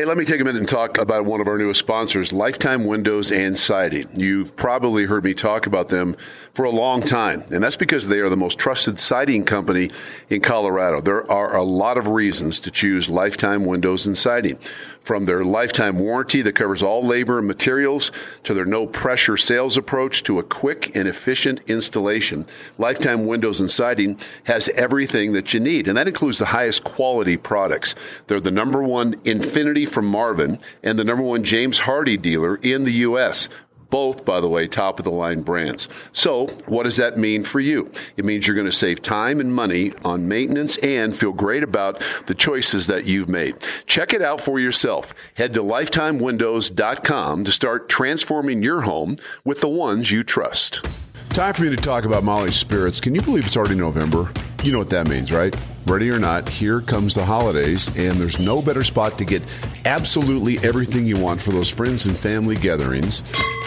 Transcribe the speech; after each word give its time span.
Hey, 0.00 0.06
let 0.06 0.16
me 0.16 0.24
take 0.24 0.40
a 0.40 0.44
minute 0.44 0.60
and 0.60 0.66
talk 0.66 0.96
about 0.96 1.26
one 1.26 1.42
of 1.42 1.46
our 1.46 1.58
newest 1.58 1.80
sponsors, 1.80 2.32
Lifetime 2.32 2.86
Windows 2.86 3.30
and 3.30 3.54
Siding. 3.54 4.08
You've 4.14 4.56
probably 4.56 5.04
heard 5.04 5.24
me 5.24 5.34
talk 5.34 5.66
about 5.66 5.88
them 5.88 6.16
for 6.54 6.64
a 6.64 6.70
long 6.70 7.02
time, 7.02 7.44
and 7.52 7.62
that's 7.62 7.76
because 7.76 8.08
they 8.08 8.20
are 8.20 8.30
the 8.30 8.36
most 8.36 8.58
trusted 8.58 8.98
siding 8.98 9.44
company 9.44 9.90
in 10.30 10.40
Colorado. 10.40 11.02
There 11.02 11.30
are 11.30 11.54
a 11.54 11.62
lot 11.62 11.98
of 11.98 12.08
reasons 12.08 12.60
to 12.60 12.70
choose 12.70 13.10
Lifetime 13.10 13.66
Windows 13.66 14.06
and 14.06 14.16
Siding. 14.16 14.58
From 15.02 15.24
their 15.24 15.44
lifetime 15.44 15.98
warranty 15.98 16.42
that 16.42 16.52
covers 16.52 16.82
all 16.82 17.02
labor 17.02 17.38
and 17.38 17.48
materials 17.48 18.12
to 18.44 18.52
their 18.52 18.66
no 18.66 18.86
pressure 18.86 19.36
sales 19.38 19.78
approach 19.78 20.22
to 20.24 20.38
a 20.38 20.42
quick 20.42 20.94
and 20.94 21.08
efficient 21.08 21.60
installation, 21.66 22.46
Lifetime 22.76 23.26
Windows 23.26 23.60
and 23.60 23.70
Siding 23.70 24.20
has 24.44 24.68
everything 24.70 25.32
that 25.32 25.54
you 25.54 25.60
need, 25.60 25.88
and 25.88 25.96
that 25.96 26.06
includes 26.06 26.38
the 26.38 26.46
highest 26.46 26.84
quality 26.84 27.38
products. 27.38 27.94
They're 28.26 28.40
the 28.40 28.50
number 28.50 28.82
one 28.82 29.16
Infinity 29.24 29.86
from 29.90 30.06
Marvin 30.06 30.58
and 30.82 30.98
the 30.98 31.04
number 31.04 31.22
one 31.22 31.44
James 31.44 31.80
Hardie 31.80 32.20
dealer 32.20 32.56
in 32.56 32.84
the 32.84 32.92
U.S. 32.92 33.48
Both, 33.90 34.24
by 34.24 34.40
the 34.40 34.48
way, 34.48 34.68
top 34.68 35.00
of 35.00 35.04
the 35.04 35.10
line 35.10 35.42
brands. 35.42 35.88
So, 36.12 36.46
what 36.66 36.84
does 36.84 36.96
that 36.96 37.18
mean 37.18 37.42
for 37.42 37.58
you? 37.58 37.90
It 38.16 38.24
means 38.24 38.46
you're 38.46 38.54
going 38.54 38.70
to 38.70 38.72
save 38.72 39.02
time 39.02 39.40
and 39.40 39.52
money 39.52 39.92
on 40.04 40.28
maintenance 40.28 40.76
and 40.78 41.14
feel 41.14 41.32
great 41.32 41.64
about 41.64 42.00
the 42.26 42.34
choices 42.34 42.86
that 42.86 43.06
you've 43.06 43.28
made. 43.28 43.56
Check 43.86 44.12
it 44.14 44.22
out 44.22 44.40
for 44.40 44.60
yourself. 44.60 45.12
Head 45.34 45.52
to 45.54 45.60
lifetimewindows.com 45.60 47.44
to 47.44 47.52
start 47.52 47.88
transforming 47.88 48.62
your 48.62 48.82
home 48.82 49.16
with 49.44 49.60
the 49.60 49.68
ones 49.68 50.12
you 50.12 50.22
trust. 50.22 50.84
Time 51.30 51.54
for 51.54 51.62
me 51.62 51.70
to 51.70 51.76
talk 51.76 52.04
about 52.04 52.24
Molly's 52.24 52.56
Spirits. 52.56 53.00
Can 53.00 53.14
you 53.14 53.22
believe 53.22 53.46
it's 53.46 53.56
already 53.56 53.74
November? 53.74 54.32
You 54.62 54.72
know 54.72 54.78
what 54.78 54.90
that 54.90 55.08
means, 55.08 55.32
right? 55.32 55.54
Ready 55.86 56.10
or 56.10 56.18
not, 56.18 56.48
here 56.48 56.80
comes 56.80 57.14
the 57.14 57.24
holidays, 57.24 57.88
and 57.96 58.20
there's 58.20 58.38
no 58.38 58.62
better 58.62 58.84
spot 58.84 59.18
to 59.18 59.24
get 59.24 59.42
absolutely 59.86 60.58
everything 60.58 61.06
you 61.06 61.18
want 61.18 61.40
for 61.40 61.50
those 61.52 61.70
friends 61.70 62.06
and 62.06 62.16
family 62.16 62.54
gatherings 62.54 63.22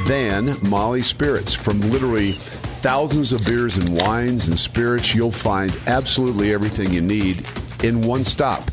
than 0.07 0.53
Molly 0.61 1.01
Spirits. 1.01 1.53
From 1.53 1.81
literally 1.81 2.33
thousands 2.33 3.31
of 3.31 3.43
beers 3.45 3.77
and 3.77 3.97
wines 3.97 4.47
and 4.47 4.57
spirits, 4.57 5.13
you'll 5.13 5.31
find 5.31 5.75
absolutely 5.87 6.53
everything 6.53 6.93
you 6.93 7.01
need 7.01 7.45
in 7.83 8.01
one 8.01 8.23
stop. 8.23 8.63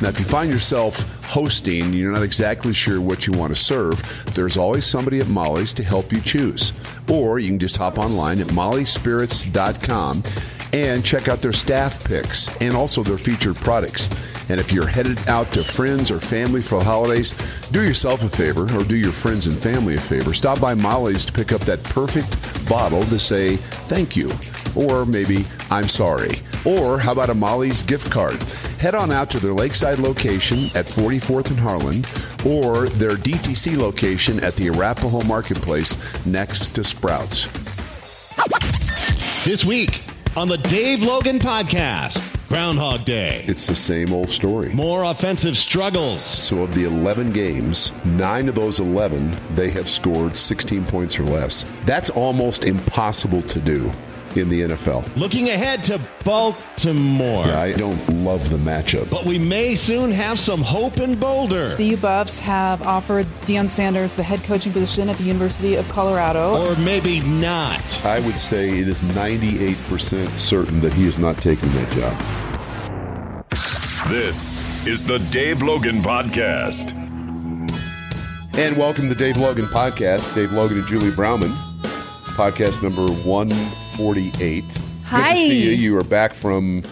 Now, 0.00 0.08
if 0.08 0.18
you 0.18 0.24
find 0.24 0.50
yourself 0.50 1.00
hosting 1.24 1.92
you're 1.92 2.12
not 2.12 2.22
exactly 2.22 2.72
sure 2.72 3.00
what 3.00 3.26
you 3.26 3.32
want 3.32 3.54
to 3.54 3.60
serve, 3.60 4.02
there's 4.34 4.56
always 4.56 4.86
somebody 4.86 5.20
at 5.20 5.28
Molly's 5.28 5.74
to 5.74 5.84
help 5.84 6.12
you 6.12 6.20
choose. 6.20 6.72
Or 7.08 7.38
you 7.38 7.48
can 7.48 7.58
just 7.58 7.76
hop 7.76 7.98
online 7.98 8.40
at 8.40 8.46
mollyspirits.com 8.48 10.22
and 10.72 11.04
check 11.04 11.28
out 11.28 11.40
their 11.40 11.52
staff 11.52 12.04
picks 12.04 12.54
and 12.60 12.74
also 12.74 13.02
their 13.02 13.18
featured 13.18 13.56
products. 13.56 14.08
And 14.50 14.58
if 14.58 14.72
you're 14.72 14.86
headed 14.86 15.18
out 15.28 15.52
to 15.52 15.64
friends 15.64 16.10
or 16.10 16.20
family 16.20 16.62
for 16.62 16.78
the 16.78 16.84
holidays, 16.84 17.34
do 17.70 17.82
yourself 17.82 18.22
a 18.22 18.28
favor 18.28 18.62
or 18.76 18.84
do 18.84 18.96
your 18.96 19.12
friends 19.12 19.46
and 19.46 19.56
family 19.56 19.94
a 19.94 20.00
favor. 20.00 20.32
Stop 20.32 20.60
by 20.60 20.74
Molly's 20.74 21.24
to 21.26 21.32
pick 21.32 21.52
up 21.52 21.60
that 21.62 21.82
perfect 21.84 22.68
bottle 22.68 23.04
to 23.04 23.18
say 23.18 23.56
thank 23.56 24.16
you 24.16 24.32
or 24.74 25.04
maybe 25.04 25.46
I'm 25.70 25.88
sorry. 25.88 26.40
Or 26.64 26.98
how 26.98 27.12
about 27.12 27.30
a 27.30 27.34
Molly's 27.34 27.82
gift 27.82 28.10
card? 28.10 28.42
Head 28.80 28.94
on 28.94 29.10
out 29.10 29.30
to 29.30 29.40
their 29.40 29.52
Lakeside 29.52 29.98
location 29.98 30.66
at 30.74 30.86
44th 30.86 31.50
and 31.50 31.60
Harlan 31.60 32.04
or 32.46 32.88
their 32.90 33.16
DTC 33.16 33.76
location 33.76 34.42
at 34.42 34.54
the 34.54 34.68
Arapahoe 34.68 35.22
Marketplace 35.24 35.98
next 36.26 36.70
to 36.70 36.84
Sprouts. 36.84 37.48
This 39.44 39.64
week 39.64 40.02
on 40.36 40.48
the 40.48 40.58
Dave 40.58 41.02
Logan 41.02 41.38
Podcast, 41.38 42.22
Groundhog 42.48 43.04
Day. 43.04 43.44
It's 43.46 43.66
the 43.66 43.74
same 43.74 44.12
old 44.12 44.28
story. 44.30 44.72
More 44.72 45.04
offensive 45.04 45.56
struggles. 45.56 46.20
So, 46.22 46.62
of 46.62 46.74
the 46.74 46.84
11 46.84 47.32
games, 47.32 47.92
nine 48.04 48.48
of 48.48 48.54
those 48.54 48.80
11, 48.80 49.36
they 49.54 49.70
have 49.70 49.88
scored 49.88 50.36
16 50.36 50.84
points 50.86 51.18
or 51.18 51.24
less. 51.24 51.64
That's 51.84 52.10
almost 52.10 52.64
impossible 52.64 53.42
to 53.42 53.60
do 53.60 53.90
in 54.36 54.48
the 54.48 54.62
NFL. 54.62 55.16
Looking 55.16 55.48
ahead 55.48 55.82
to 55.84 56.00
Baltimore. 56.24 57.46
Yeah, 57.46 57.60
I 57.60 57.72
don't 57.72 58.24
love 58.24 58.50
the 58.50 58.58
matchup. 58.58 59.10
But 59.10 59.24
we 59.24 59.38
may 59.38 59.74
soon 59.74 60.10
have 60.10 60.38
some 60.38 60.60
hope 60.60 60.98
in 60.98 61.18
Boulder. 61.18 61.74
CU 61.74 61.96
Buffs 61.96 62.38
have 62.40 62.82
offered 62.82 63.26
Deion 63.42 63.68
Sanders 63.70 64.14
the 64.14 64.22
head 64.22 64.42
coaching 64.44 64.72
position 64.72 65.08
at 65.08 65.16
the 65.16 65.24
University 65.24 65.76
of 65.76 65.88
Colorado. 65.88 66.56
Or 66.66 66.76
maybe 66.76 67.20
not. 67.20 68.04
I 68.04 68.20
would 68.20 68.38
say 68.38 68.78
it 68.78 68.88
is 68.88 69.02
98% 69.02 70.38
certain 70.38 70.80
that 70.80 70.92
he 70.92 71.06
is 71.06 71.18
not 71.18 71.38
taking 71.38 71.70
that 71.72 71.92
job. 71.92 72.16
This 74.08 74.86
is 74.86 75.04
the 75.04 75.18
Dave 75.30 75.62
Logan 75.62 76.02
Podcast. 76.02 76.92
And 78.56 78.76
welcome 78.76 79.08
to 79.08 79.14
the 79.14 79.14
Dave 79.14 79.36
Logan 79.36 79.66
Podcast. 79.66 80.34
Dave 80.34 80.52
Logan 80.52 80.78
and 80.78 80.86
Julie 80.86 81.12
Browman. 81.12 81.50
Podcast 82.34 82.82
number 82.82 83.02
148. 83.98 84.64
Hi. 85.06 85.32
Good 85.32 85.36
to 85.36 85.42
see 85.42 85.64
you. 85.64 85.70
You 85.72 85.98
are 85.98 86.04
back 86.04 86.32
from 86.32 86.84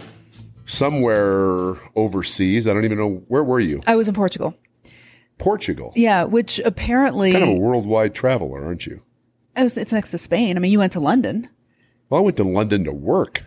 somewhere 0.64 1.76
overseas. 1.94 2.66
I 2.66 2.74
don't 2.74 2.84
even 2.84 2.98
know. 2.98 3.22
Where 3.28 3.44
were 3.44 3.60
you? 3.60 3.80
I 3.86 3.94
was 3.94 4.08
in 4.08 4.14
Portugal. 4.14 4.56
Portugal. 5.38 5.92
Yeah, 5.94 6.24
which 6.24 6.58
apparently 6.64 7.30
Kind 7.30 7.44
of 7.44 7.50
a 7.50 7.54
worldwide 7.54 8.12
traveler, 8.14 8.64
aren't 8.64 8.86
you? 8.86 9.02
was, 9.56 9.76
it's 9.76 9.92
next 9.92 10.10
to 10.10 10.18
Spain. 10.18 10.56
I 10.56 10.60
mean, 10.60 10.72
you 10.72 10.80
went 10.80 10.92
to 10.94 11.00
London. 11.00 11.48
Well, 12.10 12.20
I 12.20 12.24
went 12.24 12.36
to 12.38 12.44
London 12.44 12.82
to 12.84 12.92
work. 12.92 13.44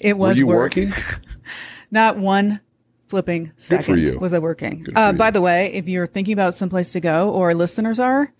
It 0.00 0.16
Were 0.16 0.28
was 0.28 0.38
you 0.38 0.46
work. 0.46 0.58
working? 0.76 0.92
Not 1.90 2.16
one 2.16 2.60
flipping 3.08 3.52
second 3.58 3.84
for 3.84 3.96
you. 3.98 4.18
was 4.18 4.32
I 4.32 4.38
working. 4.38 4.84
Good 4.84 4.96
Uh, 4.96 5.10
you. 5.12 5.18
by 5.18 5.30
the 5.30 5.42
way, 5.42 5.70
if 5.74 5.86
you're 5.86 6.06
thinking 6.06 6.32
about 6.32 6.54
someplace 6.54 6.92
to 6.92 7.00
go 7.00 7.28
or 7.30 7.52
listeners 7.54 7.98
are, 7.98 8.32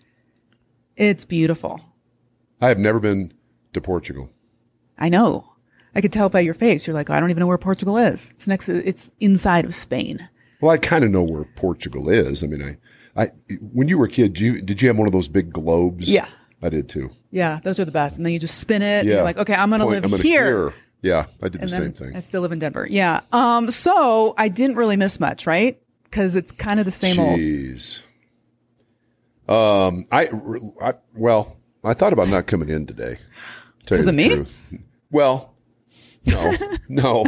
it's 0.95 1.25
beautiful. 1.25 1.79
I 2.59 2.69
have 2.69 2.79
never 2.79 2.99
been 2.99 3.33
to 3.73 3.81
Portugal. 3.81 4.31
I 4.97 5.09
know. 5.09 5.49
I 5.95 6.01
could 6.01 6.13
tell 6.13 6.29
by 6.29 6.39
your 6.39 6.53
face. 6.53 6.87
You're 6.87 6.93
like, 6.95 7.09
I 7.09 7.19
don't 7.19 7.29
even 7.29 7.41
know 7.41 7.47
where 7.47 7.57
Portugal 7.57 7.97
is. 7.97 8.31
It's 8.31 8.47
next. 8.47 8.69
It's 8.69 9.11
inside 9.19 9.65
of 9.65 9.75
Spain. 9.75 10.27
Well, 10.61 10.71
I 10.71 10.77
kind 10.77 11.03
of 11.03 11.11
know 11.11 11.23
where 11.23 11.43
Portugal 11.55 12.09
is. 12.09 12.43
I 12.43 12.47
mean, 12.47 12.63
I, 13.15 13.21
I, 13.21 13.27
when 13.73 13.87
you 13.87 13.97
were 13.97 14.05
a 14.05 14.09
kid, 14.09 14.33
did 14.33 14.39
you 14.39 14.61
did 14.61 14.81
you 14.81 14.87
have 14.87 14.97
one 14.97 15.07
of 15.07 15.13
those 15.13 15.27
big 15.27 15.51
globes? 15.53 16.11
Yeah. 16.11 16.27
I 16.61 16.69
did 16.69 16.87
too. 16.87 17.11
Yeah, 17.29 17.59
those 17.63 17.79
are 17.79 17.85
the 17.85 17.91
best. 17.91 18.15
And 18.15 18.25
then 18.25 18.31
you 18.31 18.39
just 18.39 18.57
spin 18.59 18.81
it. 18.81 18.99
And 18.99 19.07
Yeah, 19.09 19.15
you're 19.15 19.23
like, 19.23 19.37
okay, 19.37 19.53
I'm 19.53 19.69
going 19.69 19.81
to 19.81 19.85
live 19.85 20.05
I'm 20.05 20.11
gonna 20.11 20.23
here. 20.23 20.73
Yeah, 21.01 21.25
I 21.41 21.49
did 21.49 21.55
the 21.55 21.61
And 21.63 21.69
same 21.69 21.91
thing. 21.91 22.15
I 22.15 22.19
still 22.19 22.41
live 22.41 22.53
in 22.53 22.59
Denver. 22.59 22.87
Yeah. 22.89 23.19
Um. 23.33 23.69
So 23.69 24.33
I 24.37 24.47
didn't 24.47 24.77
really 24.77 24.95
miss 24.95 25.19
much, 25.19 25.45
right? 25.45 25.77
Because 26.05 26.37
it's 26.37 26.53
kind 26.53 26.79
of 26.79 26.85
the 26.85 26.91
same 26.91 27.19
old. 27.19 27.37
Jeez. 27.37 28.05
Um, 29.49 30.05
I, 30.11 30.29
I 30.81 30.93
well, 31.13 31.57
I 31.83 31.93
thought 31.93 32.13
about 32.13 32.29
not 32.29 32.47
coming 32.47 32.69
in 32.69 32.87
today. 32.87 33.17
Tell 33.85 33.97
you 33.97 34.03
'Cause 34.03 34.05
the 34.05 34.09
of 34.11 34.15
me? 34.29 34.35
truth. 34.35 34.53
Well, 35.11 35.53
no, 36.25 36.55
no, 36.89 37.25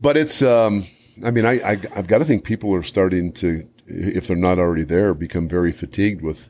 but 0.00 0.16
it's. 0.16 0.42
Um, 0.42 0.86
I 1.24 1.30
mean, 1.30 1.44
I, 1.44 1.52
I 1.60 1.70
I've 1.94 2.06
got 2.06 2.18
to 2.18 2.24
think 2.24 2.44
people 2.44 2.74
are 2.74 2.82
starting 2.82 3.32
to, 3.34 3.68
if 3.86 4.26
they're 4.26 4.36
not 4.36 4.58
already 4.58 4.84
there, 4.84 5.12
become 5.12 5.48
very 5.48 5.72
fatigued 5.72 6.22
with 6.22 6.48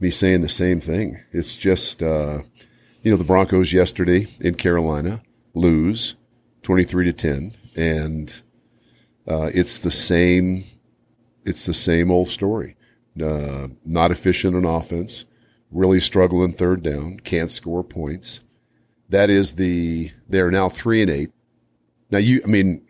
me 0.00 0.10
saying 0.10 0.40
the 0.40 0.48
same 0.48 0.80
thing. 0.80 1.20
It's 1.30 1.54
just, 1.54 2.02
uh, 2.02 2.40
you 3.02 3.10
know, 3.12 3.16
the 3.16 3.22
Broncos 3.24 3.72
yesterday 3.72 4.26
in 4.40 4.54
Carolina 4.54 5.22
lose 5.54 6.16
twenty 6.62 6.82
three 6.84 7.04
to 7.04 7.12
ten, 7.12 7.54
and 7.76 8.42
uh, 9.28 9.50
it's 9.54 9.78
the 9.78 9.90
same 9.90 10.64
it's 11.44 11.66
the 11.66 11.74
same 11.74 12.10
old 12.10 12.28
story. 12.28 12.76
Uh, 13.22 13.68
not 13.84 14.10
efficient 14.10 14.56
on 14.56 14.64
offense, 14.64 15.26
really 15.72 16.00
struggle 16.00 16.44
in 16.44 16.52
third 16.52 16.82
down, 16.82 17.18
can't 17.20 17.50
score 17.50 17.82
points. 17.82 18.40
That 19.08 19.30
is 19.30 19.54
the 19.54 20.10
they're 20.28 20.50
now 20.50 20.68
three 20.68 21.02
and 21.02 21.10
eight. 21.10 21.32
Now 22.10 22.18
you, 22.18 22.42
I 22.44 22.46
mean, 22.46 22.86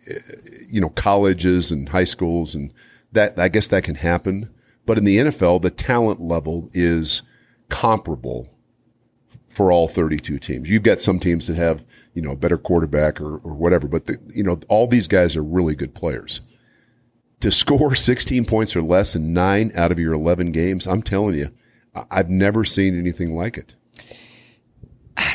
you 0.69 0.81
know, 0.81 0.91
colleges 0.91 1.73
and 1.73 1.89
high 1.89 2.05
schools 2.05 2.55
and 2.55 2.73
that 3.13 3.39
I 3.39 3.49
guess 3.49 3.69
that 3.69 3.85
can 3.85 3.97
happen, 3.97 4.51
but 4.87 4.99
in 4.99 5.05
the 5.05 5.19
NFL, 5.19 5.63
the 5.63 5.71
talent 5.71 6.21
level 6.21 6.71
is 6.73 7.23
comparable 7.69 8.49
for 9.49 9.71
all 9.71 9.87
32 9.87 10.39
teams. 10.39 10.69
You've 10.69 10.83
got 10.83 11.01
some 11.01 11.19
teams 11.21 11.47
that 11.47 11.57
have, 11.57 11.85
you 12.15 12.23
know, 12.23 12.33
a 12.33 12.37
better 12.37 12.57
quarterback 12.57 13.21
or, 13.21 13.37
or 13.37 13.53
whatever, 13.53 13.87
but 13.87 14.07
the, 14.07 14.19
you 14.35 14.43
know, 14.43 14.59
all 14.69 14.87
these 14.87 15.07
guys 15.07 15.37
are 15.37 15.43
really 15.43 15.75
good 15.75 15.95
players 15.95 16.41
to 17.43 17.51
score 17.51 17.95
16 17.95 18.47
points 18.47 18.75
or 18.75 18.83
less 18.83 19.15
in 19.15 19.35
nine 19.35 19.71
out 19.77 19.93
of 19.93 19.99
your 19.99 20.15
11 20.15 20.53
games, 20.53 20.87
I'm 20.87 21.03
telling 21.03 21.35
you, 21.35 21.51
I've 22.11 22.31
never 22.31 22.65
seen 22.65 22.99
anything 22.99 23.37
like 23.37 23.59
it. 23.59 23.75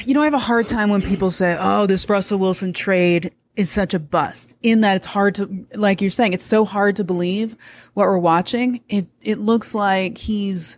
You 0.05 0.13
know, 0.13 0.21
I 0.21 0.25
have 0.25 0.33
a 0.33 0.39
hard 0.39 0.67
time 0.67 0.89
when 0.89 1.01
people 1.01 1.29
say, 1.29 1.55
"Oh, 1.59 1.85
this 1.85 2.09
Russell 2.09 2.39
Wilson 2.39 2.73
trade 2.73 3.31
is 3.55 3.69
such 3.69 3.93
a 3.93 3.99
bust." 3.99 4.55
In 4.63 4.81
that 4.81 4.95
it's 4.95 5.05
hard 5.05 5.35
to, 5.35 5.65
like 5.75 6.01
you're 6.01 6.09
saying, 6.09 6.33
it's 6.33 6.43
so 6.43 6.65
hard 6.65 6.95
to 6.95 7.03
believe 7.03 7.55
what 7.93 8.07
we're 8.07 8.17
watching. 8.17 8.81
It 8.89 9.07
it 9.21 9.39
looks 9.39 9.75
like 9.75 10.17
he's 10.17 10.77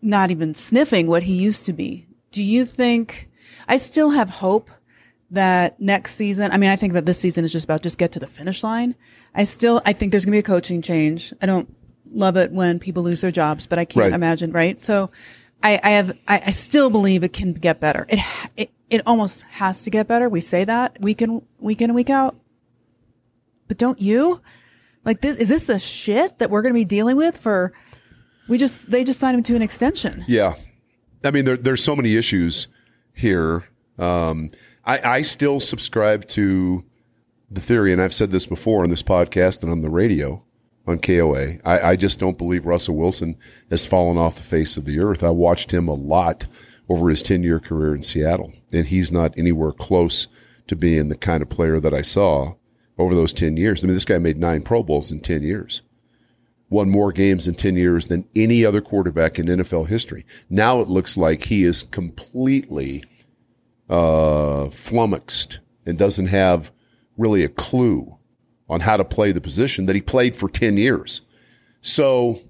not 0.00 0.30
even 0.30 0.54
sniffing 0.54 1.08
what 1.08 1.24
he 1.24 1.34
used 1.34 1.64
to 1.64 1.72
be. 1.72 2.06
Do 2.30 2.42
you 2.42 2.64
think? 2.64 3.28
I 3.66 3.76
still 3.76 4.10
have 4.10 4.30
hope 4.30 4.70
that 5.30 5.80
next 5.80 6.14
season. 6.14 6.50
I 6.52 6.56
mean, 6.56 6.70
I 6.70 6.76
think 6.76 6.92
that 6.94 7.06
this 7.06 7.18
season 7.18 7.44
is 7.44 7.52
just 7.52 7.64
about 7.64 7.82
just 7.82 7.98
get 7.98 8.12
to 8.12 8.18
the 8.18 8.26
finish 8.26 8.62
line. 8.62 8.94
I 9.34 9.44
still, 9.44 9.82
I 9.84 9.92
think 9.92 10.10
there's 10.10 10.24
going 10.24 10.32
to 10.32 10.36
be 10.36 10.38
a 10.38 10.42
coaching 10.42 10.80
change. 10.80 11.34
I 11.42 11.46
don't 11.46 11.74
love 12.12 12.36
it 12.36 12.52
when 12.52 12.78
people 12.78 13.02
lose 13.02 13.20
their 13.20 13.30
jobs, 13.30 13.66
but 13.66 13.78
I 13.78 13.84
can't 13.84 14.04
Right. 14.04 14.12
imagine, 14.12 14.52
right? 14.52 14.80
So 14.80 15.10
I, 15.62 15.80
I 15.82 15.90
have, 15.90 16.16
I, 16.28 16.42
I 16.46 16.50
still 16.50 16.90
believe 16.90 17.22
it 17.24 17.32
can 17.32 17.52
get 17.52 17.80
better. 17.80 18.06
It, 18.08 18.20
it, 18.56 18.70
it 18.90 19.02
almost 19.06 19.42
has 19.50 19.82
to 19.84 19.90
get 19.90 20.06
better. 20.08 20.28
We 20.28 20.40
say 20.40 20.64
that 20.64 21.00
week 21.00 21.20
in, 21.22 21.42
week 21.58 21.80
in 21.80 21.90
and 21.90 21.94
week 21.94 22.10
out. 22.10 22.36
But 23.66 23.78
don't 23.78 24.00
you? 24.00 24.40
Like 25.04 25.20
this, 25.20 25.36
is 25.36 25.48
this 25.48 25.64
the 25.64 25.78
shit 25.78 26.38
that 26.38 26.50
we're 26.50 26.62
going 26.62 26.72
to 26.74 26.78
be 26.80 26.84
dealing 26.84 27.16
with 27.16 27.36
for, 27.36 27.72
we 28.48 28.56
just, 28.58 28.90
they 28.90 29.04
just 29.04 29.20
signed 29.20 29.36
him 29.36 29.42
to 29.44 29.56
an 29.56 29.62
extension. 29.62 30.24
Yeah. 30.26 30.54
I 31.24 31.30
mean, 31.30 31.44
there, 31.44 31.56
there's 31.56 31.82
so 31.82 31.94
many 31.96 32.16
issues 32.16 32.68
here. 33.14 33.64
Um, 33.98 34.48
I, 34.84 35.16
I 35.16 35.22
still 35.22 35.60
subscribe 35.60 36.26
to 36.28 36.84
the 37.50 37.60
theory, 37.60 37.92
and 37.92 38.00
I've 38.00 38.14
said 38.14 38.30
this 38.30 38.46
before 38.46 38.82
on 38.84 38.90
this 38.90 39.02
podcast 39.02 39.62
and 39.62 39.72
on 39.72 39.80
the 39.80 39.90
radio 39.90 40.44
on 40.88 40.98
KOA. 40.98 41.58
I, 41.64 41.90
I 41.90 41.96
just 41.96 42.18
don't 42.18 42.38
believe 42.38 42.66
Russell 42.66 42.96
Wilson 42.96 43.36
has 43.70 43.86
fallen 43.86 44.18
off 44.18 44.36
the 44.36 44.42
face 44.42 44.76
of 44.76 44.84
the 44.84 45.00
earth. 45.00 45.22
I 45.22 45.30
watched 45.30 45.70
him 45.70 45.88
a 45.88 45.94
lot 45.94 46.46
over 46.88 47.08
his 47.08 47.22
10 47.22 47.42
year 47.42 47.60
career 47.60 47.94
in 47.94 48.02
Seattle, 48.02 48.52
and 48.72 48.86
he's 48.86 49.12
not 49.12 49.36
anywhere 49.36 49.72
close 49.72 50.26
to 50.66 50.76
being 50.76 51.08
the 51.08 51.16
kind 51.16 51.42
of 51.42 51.48
player 51.48 51.78
that 51.80 51.94
I 51.94 52.02
saw 52.02 52.54
over 52.96 53.14
those 53.14 53.32
10 53.32 53.56
years. 53.56 53.84
I 53.84 53.86
mean, 53.86 53.94
this 53.94 54.04
guy 54.04 54.18
made 54.18 54.38
nine 54.38 54.62
Pro 54.62 54.82
Bowls 54.82 55.12
in 55.12 55.20
10 55.20 55.42
years 55.42 55.82
won 56.70 56.90
more 56.90 57.12
games 57.12 57.48
in 57.48 57.54
10 57.54 57.76
years 57.76 58.06
than 58.08 58.28
any 58.36 58.64
other 58.64 58.80
quarterback 58.80 59.38
in 59.38 59.46
NFL 59.46 59.88
history. 59.88 60.26
Now 60.50 60.80
it 60.80 60.88
looks 60.88 61.16
like 61.16 61.44
he 61.44 61.64
is 61.64 61.82
completely 61.84 63.04
uh, 63.88 64.68
flummoxed 64.70 65.60
and 65.86 65.98
doesn't 65.98 66.26
have 66.26 66.70
really 67.16 67.42
a 67.42 67.48
clue 67.48 68.17
on 68.68 68.80
how 68.80 68.96
to 68.96 69.04
play 69.04 69.32
the 69.32 69.40
position 69.40 69.86
that 69.86 69.96
he 69.96 70.02
played 70.02 70.36
for 70.36 70.48
10 70.48 70.76
years. 70.76 71.22
So, 71.80 72.40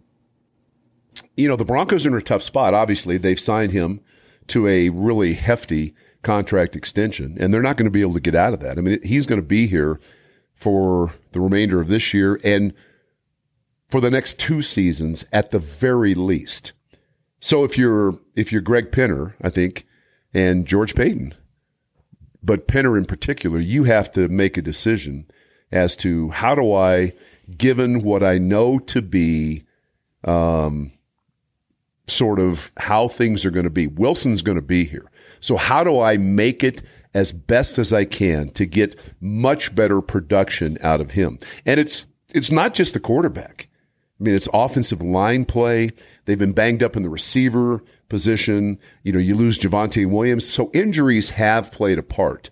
you 1.37 1.49
know, 1.49 1.57
the 1.57 1.65
Broncos 1.65 2.07
are 2.07 2.09
in 2.09 2.15
a 2.15 2.21
tough 2.21 2.43
spot. 2.43 2.75
Obviously, 2.75 3.19
they've 3.19 3.39
signed 3.39 3.73
him 3.73 4.01
to 4.49 4.67
a 4.67 4.89
really 4.89 5.35
hefty 5.35 5.95
contract 6.23 6.75
extension, 6.75 7.37
and 7.39 7.53
they're 7.53 7.63
not 7.63 7.77
going 7.77 7.87
to 7.87 7.93
be 7.93 8.01
able 8.01 8.15
to 8.15 8.21
get 8.21 8.35
out 8.35 8.53
of 8.53 8.61
that. 8.61 8.79
I 8.79 8.81
mean, 8.81 8.99
he's 9.03 9.27
going 9.27 9.41
to 9.41 9.47
be 9.47 9.67
here 9.67 10.01
for 10.55 11.15
the 11.33 11.41
remainder 11.41 11.81
of 11.81 11.89
this 11.89 12.13
year 12.13 12.41
and 12.43 12.75
for 13.89 14.01
the 14.01 14.11
next 14.11 14.39
two 14.39 14.61
seasons 14.61 15.25
at 15.33 15.51
the 15.51 15.59
very 15.59 16.15
least. 16.15 16.73
So 17.41 17.63
if 17.63 17.79
you're 17.79 18.19
if 18.35 18.53
you're 18.53 18.61
Greg 18.61 18.91
Penner, 18.91 19.35
I 19.41 19.51
think, 19.51 19.87
and 20.35 20.67
George 20.67 20.95
Paton, 20.95 21.35
but 22.43 22.67
Penner 22.67 22.99
in 22.99 23.05
particular, 23.05 23.61
you 23.61 23.85
have 23.85 24.11
to 24.13 24.29
make 24.29 24.57
a 24.57 24.63
decision 24.63 25.31
as 25.73 25.97
to 25.97 26.31
how 26.31 26.55
do 26.55 26.73
I, 26.73 27.13
given 27.57 28.03
what 28.03 28.23
I 28.23 28.39
know 28.39 28.79
to 28.81 29.03
be, 29.03 29.65
um, 30.25 30.93
sort 32.07 32.41
of 32.41 32.73
how 32.79 33.09
things 33.09 33.45
are 33.45 33.51
going 33.51 33.65
to 33.65 33.71
be. 33.71 33.87
Wilson's 33.87 34.43
going 34.43 34.57
to 34.57 34.63
be 34.63 34.85
here, 34.85 35.11
so 35.41 35.57
how 35.57 35.85
do 35.85 36.01
I 36.01 36.17
make 36.17 36.65
it 36.65 36.83
as 37.15 37.33
best 37.33 37.79
as 37.79 37.93
I 37.93 38.05
can 38.05 38.51
to 38.51 38.67
get 38.67 38.99
much 39.21 39.75
better 39.75 40.01
production 40.01 40.79
out 40.83 41.01
of 41.01 41.13
him? 41.13 41.39
And 41.67 41.79
it's 41.79 42.07
it's 42.35 42.51
not 42.51 42.75
just 42.75 42.95
the 42.95 43.01
quarterback. 43.01 43.69
I 44.21 44.25
mean, 44.25 44.35
it's 44.35 44.49
offensive 44.53 45.03
line 45.03 45.45
play. 45.45 45.91
They've 46.25 46.39
been 46.39 46.53
banged 46.53 46.83
up 46.83 46.97
in 46.97 47.05
the 47.05 47.09
receiver 47.09 47.83
position. 48.09 48.79
You 49.05 49.13
know, 49.13 49.19
you 49.19 49.37
lose 49.37 49.59
Javonte 49.59 50.07
Williams. 50.07 50.47
So 50.47 50.71
injuries 50.75 51.31
have 51.31 51.71
played 51.71 51.99
a 51.99 52.03
part. 52.03 52.51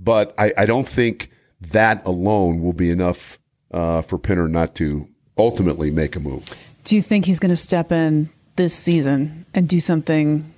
But 0.00 0.34
I, 0.36 0.52
I 0.58 0.66
don't 0.66 0.88
think 0.88 1.30
that 1.60 2.04
alone 2.06 2.62
will 2.62 2.72
be 2.72 2.90
enough 2.90 3.38
uh, 3.70 4.02
for 4.02 4.18
Penner 4.18 4.48
not 4.50 4.74
to 4.76 5.08
ultimately 5.36 5.90
make 5.90 6.16
a 6.16 6.20
move. 6.20 6.44
Do 6.84 6.96
you 6.96 7.02
think 7.02 7.24
he's 7.24 7.40
going 7.40 7.50
to 7.50 7.56
step 7.56 7.90
in 7.90 8.30
this 8.56 8.74
season 8.74 9.46
and 9.54 9.68
do 9.68 9.80
something 9.80 10.52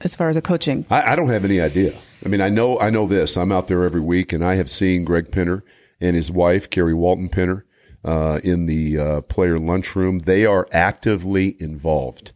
as 0.00 0.16
far 0.16 0.28
as 0.28 0.36
a 0.36 0.42
coaching? 0.42 0.86
I, 0.90 1.12
I 1.12 1.16
don't 1.16 1.28
have 1.28 1.44
any 1.44 1.60
idea. 1.60 1.92
I 2.24 2.28
mean, 2.28 2.40
I 2.40 2.48
know 2.48 2.78
I 2.78 2.90
know 2.90 3.06
this. 3.06 3.36
I'm 3.36 3.52
out 3.52 3.68
there 3.68 3.84
every 3.84 4.00
week, 4.00 4.32
and 4.32 4.44
I 4.44 4.54
have 4.56 4.70
seen 4.70 5.04
Greg 5.04 5.30
Penner 5.30 5.62
and 6.00 6.16
his 6.16 6.30
wife, 6.30 6.70
Carrie 6.70 6.94
Walton 6.94 7.28
Penner, 7.28 7.62
uh, 8.04 8.40
in 8.44 8.66
the 8.66 8.98
uh, 8.98 9.20
player 9.22 9.58
lunchroom. 9.58 10.20
They 10.20 10.46
are 10.46 10.68
actively 10.72 11.56
involved, 11.60 12.32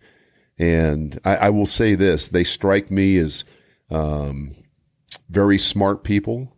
and 0.59 1.21
I, 1.25 1.37
I 1.37 1.51
will 1.51 1.67
say 1.67 1.95
this: 1.95 2.29
they 2.29 2.45
strike 2.45 2.91
me 2.91 3.17
as 3.19 3.45
um, 3.91 4.57
very 5.29 5.59
smart 5.59 6.03
people. 6.03 6.56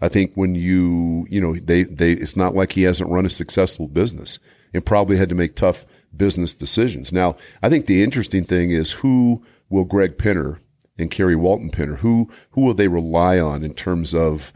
I 0.00 0.08
think 0.08 0.32
when 0.34 0.54
you 0.54 1.26
you 1.28 1.40
know 1.40 1.54
they 1.54 1.84
they 1.84 2.12
it's 2.12 2.36
not 2.36 2.54
like 2.54 2.72
he 2.72 2.82
hasn't 2.82 3.10
run 3.10 3.26
a 3.26 3.30
successful 3.30 3.86
business 3.86 4.38
and 4.72 4.84
probably 4.84 5.16
had 5.16 5.28
to 5.28 5.34
make 5.34 5.54
tough 5.54 5.84
business 6.16 6.54
decisions. 6.54 7.12
Now, 7.12 7.36
I 7.62 7.68
think 7.68 7.86
the 7.86 8.02
interesting 8.02 8.44
thing 8.44 8.70
is 8.70 8.92
who 8.92 9.42
will 9.68 9.84
Greg 9.84 10.16
Penner 10.16 10.58
and 10.98 11.10
Carrie 11.10 11.36
Walton 11.36 11.70
Penner 11.70 11.98
who 11.98 12.30
who 12.50 12.62
will 12.62 12.74
they 12.74 12.88
rely 12.88 13.38
on 13.38 13.62
in 13.62 13.74
terms 13.74 14.14
of 14.14 14.52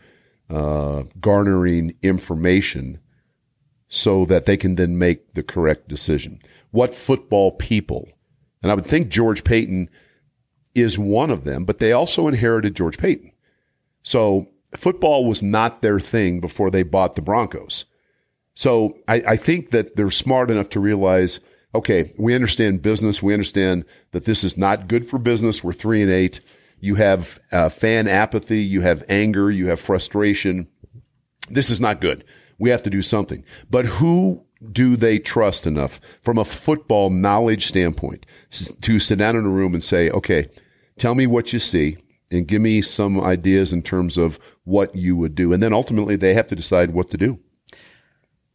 uh, 0.48 1.04
garnering 1.20 1.94
information 2.02 2.99
so 3.88 4.25
that 4.25 4.46
they 4.46 4.56
can 4.56 4.75
then 4.76 4.99
make 4.99 5.34
the 5.34 5.42
correct 5.42 5.88
decision. 5.88 6.38
What 6.70 6.94
football 6.94 7.52
people, 7.52 8.08
and 8.62 8.72
I 8.72 8.75
would 8.75 8.87
think 8.87 9.08
George 9.08 9.44
Paton 9.44 9.88
is 10.75 10.99
one 10.99 11.31
of 11.31 11.44
them, 11.44 11.64
but 11.64 11.78
they 11.78 11.92
also 11.92 12.28
inherited 12.28 12.75
George 12.75 12.99
Paton. 12.99 13.32
So 14.02 14.49
football 14.76 15.26
was 15.26 15.43
not 15.43 15.82
their 15.82 16.00
thing 16.00 16.40
before 16.40 16.70
they 16.70 16.82
bought 16.82 17.14
the 17.14 17.23
Broncos. 17.23 17.84
So 18.55 18.99
I, 19.06 19.23
I 19.28 19.37
think 19.37 19.70
that 19.70 19.96
they're 19.96 20.11
smart 20.11 20.50
enough 20.50 20.70
to 20.70 20.81
realize, 20.81 21.40
okay, 21.75 22.12
we 22.19 22.34
understand 22.34 22.82
business. 22.82 23.23
We 23.23 23.34
understand 23.34 23.84
that 24.12 24.25
this 24.25 24.44
is 24.44 24.56
not 24.56 24.88
good 24.88 25.06
for 25.06 25.19
business. 25.19 25.62
We're 25.62 25.75
three 25.75 26.02
and 26.02 26.11
eight. 26.11 26.40
You 26.81 26.94
have 26.94 27.38
uh, 27.52 27.69
fan 27.69 28.08
apathy. 28.08 28.61
You 28.61 28.81
have 28.81 29.05
anger. 29.08 29.50
You 29.50 29.69
have 29.69 29.81
frustration. 29.81 30.69
This 31.50 31.70
is 31.70 31.81
not 31.81 32.00
good. 32.00 32.25
We 32.58 32.70
have 32.70 32.82
to 32.82 32.90
do 32.90 33.02
something. 33.02 33.44
But 33.70 33.84
who 33.84 34.46
do 34.73 34.96
they 34.96 35.19
trust 35.19 35.67
enough 35.67 36.00
from 36.23 36.38
a 36.38 36.44
football 36.44 37.11
knowledge 37.11 37.67
standpoint 37.67 38.25
to 38.81 38.99
sit 38.99 39.19
down 39.19 39.37
in 39.37 39.44
a 39.44 39.50
room 39.50 39.75
and 39.75 39.84
say, 39.84 40.08
okay, 40.11 40.49
tell 40.99 41.14
me 41.14 41.26
what 41.26 41.52
you 41.52 41.58
see 41.58 41.99
and 42.31 42.49
give 42.49 42.61
me 42.61 42.82
some 42.82 43.20
ideas 43.20 43.73
in 43.73 43.82
terms 43.82 44.17
of 44.17 44.38
what 44.64 44.94
you 44.94 45.17
would 45.17 45.34
do. 45.34 45.52
And 45.52 45.62
then 45.62 45.73
ultimately 45.73 46.17
they 46.17 46.34
have 46.34 46.46
to 46.49 46.56
decide 46.56 46.90
what 46.90 47.11
to 47.11 47.17
do. 47.17 47.38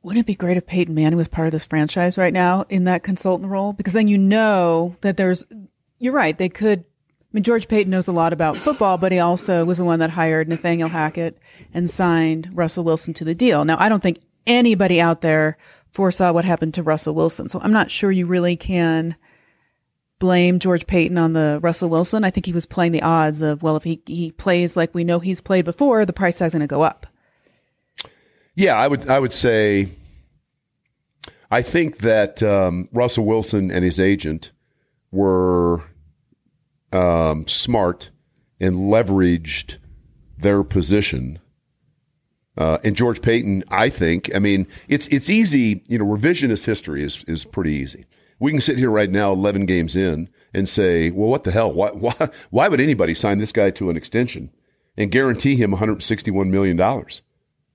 Wouldn't 0.03 0.23
it 0.23 0.27
be 0.27 0.35
great 0.35 0.57
if 0.57 0.65
Peyton 0.65 0.95
Manning 0.95 1.17
was 1.17 1.27
part 1.27 1.47
of 1.47 1.51
this 1.51 1.67
franchise 1.67 2.17
right 2.17 2.33
now 2.33 2.65
in 2.69 2.85
that 2.85 3.03
consultant 3.03 3.49
role? 3.49 3.71
Because 3.71 3.93
then 3.93 4.07
you 4.07 4.17
know 4.17 4.95
that 5.01 5.15
there's, 5.15 5.43
you're 5.99 6.13
right, 6.13 6.37
they 6.37 6.49
could. 6.49 6.79
I 6.79 7.33
mean, 7.33 7.43
George 7.43 7.69
Paton 7.69 7.91
knows 7.91 8.09
a 8.09 8.11
lot 8.11 8.33
about 8.33 8.57
football, 8.57 8.97
but 8.97 9.13
he 9.13 9.19
also 9.19 9.63
was 9.63 9.77
the 9.77 9.85
one 9.85 9.99
that 9.99 10.09
hired 10.09 10.49
Nathaniel 10.49 10.89
Hackett 10.89 11.37
and 11.73 11.89
signed 11.89 12.49
Russell 12.51 12.83
Wilson 12.83 13.13
to 13.13 13.23
the 13.23 13.35
deal. 13.35 13.63
Now, 13.63 13.77
I 13.79 13.87
don't 13.87 14.03
think 14.03 14.19
anybody 14.45 14.99
out 14.99 15.21
there 15.21 15.57
foresaw 15.91 16.33
what 16.33 16.45
happened 16.45 16.73
to 16.73 16.83
Russell 16.83 17.15
Wilson. 17.15 17.47
So 17.47 17.61
I'm 17.61 17.71
not 17.71 17.91
sure 17.91 18.11
you 18.11 18.25
really 18.25 18.57
can 18.57 19.15
blame 20.21 20.59
George 20.59 20.85
Paton 20.85 21.17
on 21.17 21.33
the 21.33 21.59
Russell 21.61 21.89
Wilson. 21.89 22.23
I 22.23 22.29
think 22.29 22.45
he 22.45 22.53
was 22.53 22.67
playing 22.67 22.91
the 22.93 23.01
odds 23.01 23.41
of, 23.41 23.63
well, 23.63 23.75
if 23.75 23.83
he, 23.83 24.01
he 24.05 24.31
plays 24.31 24.77
like 24.77 24.93
we 24.93 25.03
know 25.03 25.19
he's 25.19 25.41
played 25.41 25.65
before, 25.65 26.05
the 26.05 26.13
price 26.13 26.37
tag's 26.37 26.53
going 26.53 26.61
to 26.61 26.67
go 26.67 26.83
up. 26.83 27.07
Yeah, 28.55 28.75
I 28.75 28.87
would. 28.87 29.09
I 29.09 29.19
would 29.19 29.33
say. 29.33 29.93
I 31.49 31.61
think 31.61 31.97
that 31.97 32.41
um, 32.43 32.87
Russell 32.93 33.25
Wilson 33.25 33.71
and 33.71 33.83
his 33.83 33.99
agent 33.99 34.51
were 35.11 35.81
um, 36.93 37.45
smart 37.47 38.09
and 38.59 38.75
leveraged 38.75 39.77
their 40.37 40.63
position. 40.63 41.39
Uh, 42.57 42.77
and 42.83 42.95
George 42.95 43.21
Paton, 43.21 43.63
I 43.69 43.89
think. 43.89 44.33
I 44.35 44.39
mean, 44.39 44.67
it's 44.87 45.07
it's 45.07 45.29
easy. 45.29 45.83
You 45.87 45.97
know, 45.97 46.05
revisionist 46.05 46.65
history 46.65 47.03
is 47.03 47.23
is 47.27 47.43
pretty 47.43 47.73
easy. 47.73 48.05
We 48.41 48.51
can 48.51 48.59
sit 48.59 48.79
here 48.79 48.89
right 48.89 49.09
now, 49.09 49.31
eleven 49.31 49.67
games 49.67 49.95
in, 49.95 50.27
and 50.51 50.67
say, 50.67 51.11
"Well, 51.11 51.29
what 51.29 51.43
the 51.43 51.51
hell? 51.51 51.71
Why 51.71 51.89
why 51.89 52.15
why 52.49 52.67
would 52.67 52.81
anybody 52.81 53.13
sign 53.13 53.37
this 53.37 53.51
guy 53.51 53.69
to 53.71 53.91
an 53.91 53.95
extension 53.95 54.51
and 54.97 55.11
guarantee 55.11 55.55
him 55.55 55.71
one 55.71 55.79
hundred 55.79 56.01
sixty-one 56.01 56.49
million 56.49 56.75
dollars?" 56.75 57.21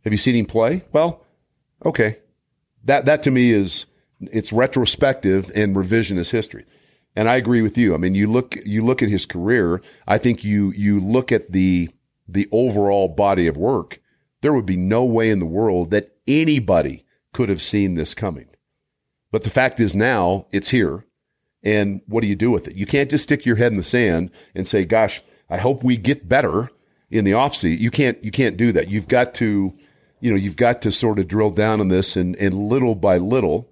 Have 0.02 0.12
you 0.12 0.18
seen 0.18 0.34
him 0.34 0.46
play? 0.46 0.84
Well, 0.92 1.24
okay. 1.84 2.18
That 2.84 3.04
that 3.06 3.22
to 3.22 3.30
me 3.30 3.52
is 3.52 3.86
it's 4.20 4.52
retrospective 4.52 5.50
and 5.54 5.76
revisionist 5.76 6.32
history. 6.32 6.64
And 7.14 7.28
I 7.28 7.36
agree 7.36 7.62
with 7.62 7.78
you. 7.78 7.94
I 7.94 7.98
mean, 7.98 8.16
you 8.16 8.30
look 8.30 8.56
you 8.66 8.84
look 8.84 9.02
at 9.02 9.08
his 9.08 9.24
career, 9.24 9.80
I 10.08 10.18
think 10.18 10.42
you 10.42 10.72
you 10.72 10.98
look 10.98 11.30
at 11.30 11.52
the 11.52 11.90
the 12.26 12.48
overall 12.50 13.06
body 13.06 13.46
of 13.46 13.56
work, 13.56 14.00
there 14.40 14.52
would 14.52 14.66
be 14.66 14.76
no 14.76 15.04
way 15.04 15.30
in 15.30 15.38
the 15.38 15.46
world 15.46 15.92
that 15.92 16.16
anybody 16.26 17.04
could 17.32 17.48
have 17.48 17.62
seen 17.62 17.94
this 17.94 18.14
coming. 18.14 18.48
But 19.32 19.42
the 19.42 19.50
fact 19.50 19.80
is 19.80 19.94
now 19.94 20.46
it's 20.52 20.70
here. 20.70 21.04
And 21.62 22.00
what 22.06 22.20
do 22.20 22.28
you 22.28 22.36
do 22.36 22.50
with 22.50 22.68
it? 22.68 22.76
You 22.76 22.86
can't 22.86 23.10
just 23.10 23.24
stick 23.24 23.44
your 23.44 23.56
head 23.56 23.72
in 23.72 23.78
the 23.78 23.84
sand 23.84 24.30
and 24.54 24.66
say, 24.66 24.84
gosh, 24.84 25.22
I 25.50 25.58
hope 25.58 25.82
we 25.82 25.96
get 25.96 26.28
better 26.28 26.70
in 27.10 27.24
the 27.24 27.32
offseason. 27.32 27.80
You 27.80 27.90
can't 27.90 28.22
you 28.24 28.30
can't 28.30 28.56
do 28.56 28.72
that. 28.72 28.88
You've 28.88 29.08
got 29.08 29.34
to 29.34 29.74
you 30.20 30.30
know, 30.30 30.36
you've 30.36 30.56
got 30.56 30.82
to 30.82 30.92
sort 30.92 31.18
of 31.18 31.28
drill 31.28 31.50
down 31.50 31.80
on 31.80 31.88
this 31.88 32.16
and, 32.16 32.36
and 32.36 32.68
little 32.68 32.94
by 32.94 33.18
little 33.18 33.68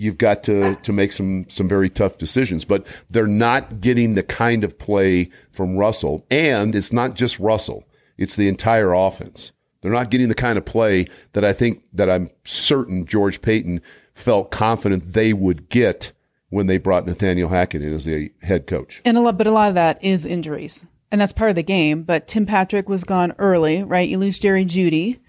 you've 0.00 0.16
got 0.16 0.42
to 0.42 0.76
to 0.76 0.92
make 0.92 1.12
some 1.12 1.44
some 1.48 1.68
very 1.68 1.90
tough 1.90 2.16
decisions. 2.16 2.64
But 2.64 2.86
they're 3.10 3.26
not 3.26 3.80
getting 3.80 4.14
the 4.14 4.22
kind 4.22 4.64
of 4.64 4.78
play 4.78 5.30
from 5.52 5.76
Russell, 5.76 6.26
and 6.30 6.74
it's 6.74 6.92
not 6.92 7.14
just 7.14 7.38
Russell; 7.38 7.84
it's 8.16 8.34
the 8.34 8.48
entire 8.48 8.92
offense. 8.92 9.52
They're 9.82 9.92
not 9.92 10.10
getting 10.10 10.28
the 10.28 10.34
kind 10.34 10.58
of 10.58 10.64
play 10.64 11.06
that 11.32 11.44
I 11.44 11.52
think 11.52 11.84
that 11.92 12.10
I'm 12.10 12.30
certain 12.44 13.06
George 13.06 13.42
Paton 13.42 13.80
felt 14.20 14.50
confident 14.50 15.12
they 15.12 15.32
would 15.32 15.68
get 15.68 16.12
when 16.50 16.66
they 16.66 16.78
brought 16.78 17.06
Nathaniel 17.06 17.48
Hackett 17.48 17.82
in 17.82 17.92
as 17.92 18.04
the 18.04 18.32
head 18.42 18.66
coach. 18.66 19.00
And 19.04 19.16
a 19.16 19.20
lot, 19.20 19.38
but 19.38 19.46
a 19.46 19.52
lot 19.52 19.68
of 19.68 19.74
that 19.74 20.02
is 20.04 20.26
injuries, 20.26 20.84
and 21.10 21.20
that's 21.20 21.32
part 21.32 21.50
of 21.50 21.56
the 21.56 21.62
game. 21.62 22.02
But 22.02 22.28
Tim 22.28 22.46
Patrick 22.46 22.88
was 22.88 23.04
gone 23.04 23.34
early, 23.38 23.82
right? 23.82 24.08
You 24.08 24.18
lose 24.18 24.38
Jerry 24.38 24.64
Jeudy, 24.64 25.20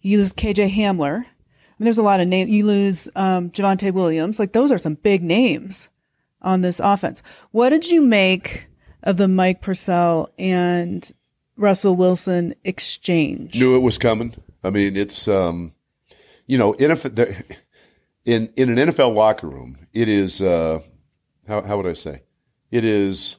you 0.00 0.18
lose 0.18 0.32
KJ 0.32 0.70
Hamler. 0.74 1.24
I 1.24 1.82
mean, 1.82 1.84
there's 1.84 1.98
a 1.98 2.02
lot 2.02 2.20
of 2.20 2.28
names. 2.28 2.50
You 2.50 2.64
lose 2.64 3.08
um, 3.16 3.50
Javonte 3.50 3.92
Williams. 3.92 4.38
Like 4.38 4.52
those 4.52 4.72
are 4.72 4.78
some 4.78 4.94
big 4.94 5.22
names 5.22 5.88
on 6.40 6.60
this 6.60 6.80
offense. 6.80 7.22
What 7.50 7.70
did 7.70 7.88
you 7.88 8.00
make 8.00 8.68
of 9.02 9.16
the 9.16 9.28
Mike 9.28 9.60
Purcell 9.60 10.30
and 10.38 11.10
Russell 11.56 11.96
Wilson 11.96 12.54
exchange? 12.64 13.58
Knew 13.58 13.76
it 13.76 13.80
was 13.80 13.98
coming. 13.98 14.34
I 14.64 14.70
mean, 14.70 14.96
it's 14.96 15.28
um, 15.28 15.74
you 16.46 16.56
know, 16.56 16.74
NFL, 16.74 17.56
in 18.26 18.52
in 18.56 18.76
an 18.76 18.88
NFL 18.88 19.14
locker 19.14 19.48
room, 19.48 19.78
it 19.94 20.08
is 20.08 20.42
uh, 20.42 20.80
how 21.48 21.62
how 21.62 21.76
would 21.78 21.86
I 21.86 21.94
say? 21.94 22.24
It 22.70 22.84
is 22.84 23.36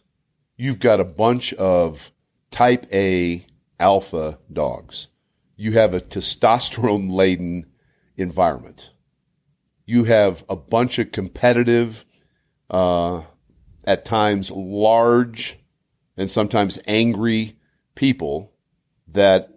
you've 0.55 0.79
got 0.79 0.99
a 0.99 1.05
bunch 1.05 1.53
of 1.53 2.11
type 2.49 2.87
A 2.91 3.45
alpha 3.79 4.39
dogs. 4.51 5.09
You 5.55 5.73
have 5.73 5.93
a 5.93 5.99
testosterone 5.99 7.11
laden 7.11 7.67
environment. 8.15 8.91
You 9.85 10.05
have 10.05 10.43
a 10.49 10.55
bunch 10.55 10.99
of 10.99 11.11
competitive, 11.11 12.05
uh, 12.69 13.21
at 13.85 14.03
times 14.03 14.51
large, 14.51 15.57
and 16.17 16.29
sometimes 16.29 16.77
angry 16.87 17.57
people 17.95 18.53
that 19.07 19.56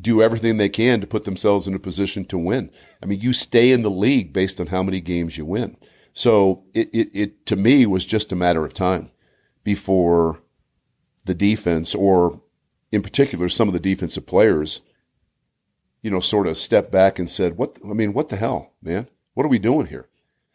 do 0.00 0.22
everything 0.22 0.56
they 0.56 0.68
can 0.68 1.00
to 1.00 1.06
put 1.06 1.24
themselves 1.24 1.68
in 1.68 1.74
a 1.74 1.78
position 1.78 2.24
to 2.26 2.38
win. 2.38 2.70
I 3.02 3.06
mean, 3.06 3.20
you 3.20 3.32
stay 3.32 3.72
in 3.72 3.82
the 3.82 3.90
league 3.90 4.32
based 4.32 4.60
on 4.60 4.68
how 4.68 4.82
many 4.82 5.00
games 5.00 5.36
you 5.36 5.44
win. 5.44 5.76
So 6.12 6.64
it, 6.74 6.88
it, 6.92 7.10
it 7.12 7.46
to 7.46 7.56
me 7.56 7.86
was 7.86 8.06
just 8.06 8.32
a 8.32 8.36
matter 8.36 8.64
of 8.64 8.74
time 8.74 9.10
before 9.64 10.42
the 11.24 11.34
defense, 11.34 11.94
or 11.94 12.40
in 12.90 13.02
particular, 13.02 13.48
some 13.48 13.68
of 13.68 13.74
the 13.74 13.80
defensive 13.80 14.26
players, 14.26 14.80
you 16.02 16.10
know, 16.10 16.20
sort 16.20 16.46
of 16.46 16.58
stepped 16.58 16.90
back 16.90 17.18
and 17.18 17.30
said, 17.30 17.56
"What? 17.56 17.78
I 17.84 17.94
mean, 17.94 18.12
what 18.12 18.28
the 18.28 18.36
hell, 18.36 18.72
man? 18.82 19.08
What 19.34 19.44
are 19.44 19.50
we 19.50 19.58
doing 19.58 19.86
here?" 19.86 20.08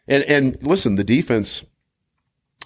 And 0.06 0.22
and 0.24 0.58
listen, 0.66 0.96
the 0.96 1.04
defense. 1.04 1.64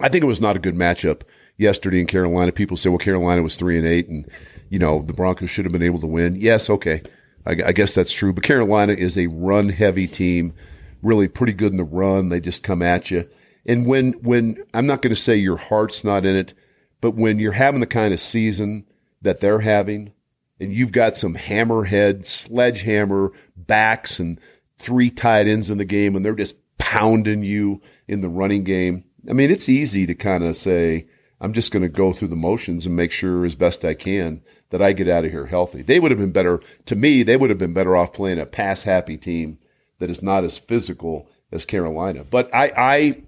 I 0.01 0.09
think 0.09 0.25
it 0.25 0.29
was 0.29 0.41
not 0.41 0.57
a 0.57 0.61
good 0.61 0.75
matchup 0.75 1.23
yesterday 1.57 2.01
in 2.01 2.07
Carolina. 2.07 2.51
People 2.53 2.77
say, 2.77 2.89
"Well, 2.89 2.99
Carolina 2.99 3.43
was 3.43 3.57
three 3.57 3.79
and 3.79 3.87
eight, 3.87 4.09
and 4.09 4.29
you 4.73 4.79
know 4.79 5.03
the 5.03 5.13
Broncos 5.13 5.51
should 5.51 5.67
have 5.67 5.73
been 5.73 5.83
able 5.83 6.01
to 6.01 6.07
win." 6.07 6.37
Yes, 6.37 6.71
okay, 6.71 7.03
I, 7.45 7.51
I 7.67 7.73
guess 7.73 7.95
that's 7.95 8.13
true. 8.13 8.33
But 8.33 8.45
Carolina 8.45 8.95
is 8.95 9.19
a 9.19 9.27
run 9.27 9.69
heavy 9.69 10.09
team, 10.09 10.55
really 11.03 11.29
pretty 11.29 11.53
good 11.53 11.73
in 11.73 11.79
the 11.79 11.85
run. 11.85 12.31
They 12.31 12.41
just 12.41 12.63
come 12.63 12.83
at 12.83 13.11
you. 13.11 13.29
And 13.67 13.87
when 13.87 14.13
when 14.15 14.63
I'm 14.75 14.87
not 14.87 15.03
going 15.03 15.15
to 15.15 15.21
say 15.21 15.37
your 15.37 15.59
heart's 15.59 16.05
not 16.05 16.25
in 16.25 16.35
it, 16.35 16.55
but 17.01 17.15
when 17.15 17.39
you're 17.39 17.53
having 17.53 17.81
the 17.81 17.87
kind 17.87 18.15
of 18.15 18.21
season 18.21 18.87
that 19.21 19.41
they're 19.41 19.61
having, 19.61 20.13
and 20.59 20.73
you've 20.73 20.93
got 20.93 21.17
some 21.17 21.35
hammerhead, 21.35 22.25
sledgehammer 22.25 23.33
backs 23.57 24.19
and 24.19 24.41
three 24.79 25.11
tight 25.11 25.47
ends 25.47 25.71
in 25.71 25.79
the 25.79 25.85
game, 25.85 26.17
and 26.17 26.25
they're 26.25 26.35
just 26.35 26.57
pounding 26.79 27.45
you 27.45 27.81
in 28.09 28.21
the 28.21 28.29
running 28.29 28.65
game. 28.65 29.05
I 29.29 29.35
mean, 29.35 29.51
it's 29.51 29.69
easy 29.69 30.07
to 30.07 30.15
kind 30.15 30.43
of 30.43 30.57
say, 30.57 31.07
I'm 31.41 31.53
just 31.53 31.73
going 31.73 31.83
to 31.83 31.89
go 31.89 32.13
through 32.13 32.29
the 32.29 32.37
motions 32.37 32.87
and 32.87 32.97
make 32.97 33.13
sure 33.13 33.45
as 33.45 33.55
best 33.55 33.85
I 33.85 33.95
can 33.95 34.43
that 34.73 34.83
I 34.83 34.93
get 34.93 35.09
out 35.09 35.25
of 35.25 35.31
here 35.31 35.47
healthy. 35.47 35.83
They 35.83 36.01
would 36.01 36.11
have 36.11 36.19
been 36.19 36.33
better, 36.33 36.61
to 36.87 36.97
me, 36.97 37.23
they 37.23 37.37
would 37.37 37.51
have 37.51 37.59
been 37.59 37.75
better 37.75 37.95
off 37.95 38.13
playing 38.13 38.41
a 38.41 38.47
pass 38.47 38.83
happy 38.83 39.17
team 39.17 39.59
that 40.01 40.11
is 40.11 40.23
not 40.23 40.43
as 40.43 40.59
physical 40.59 41.31
as 41.53 41.65
Carolina. 41.65 42.25
But 42.25 42.53
I, 42.53 42.73
I, 42.77 43.23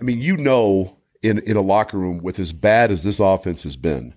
I 0.00 0.04
mean, 0.04 0.20
you 0.20 0.38
know, 0.38 0.96
in, 1.22 1.40
in 1.40 1.56
a 1.56 1.60
locker 1.60 1.98
room 1.98 2.18
with 2.18 2.38
as 2.38 2.52
bad 2.52 2.90
as 2.90 3.04
this 3.04 3.20
offense 3.20 3.64
has 3.64 3.76
been, 3.76 4.14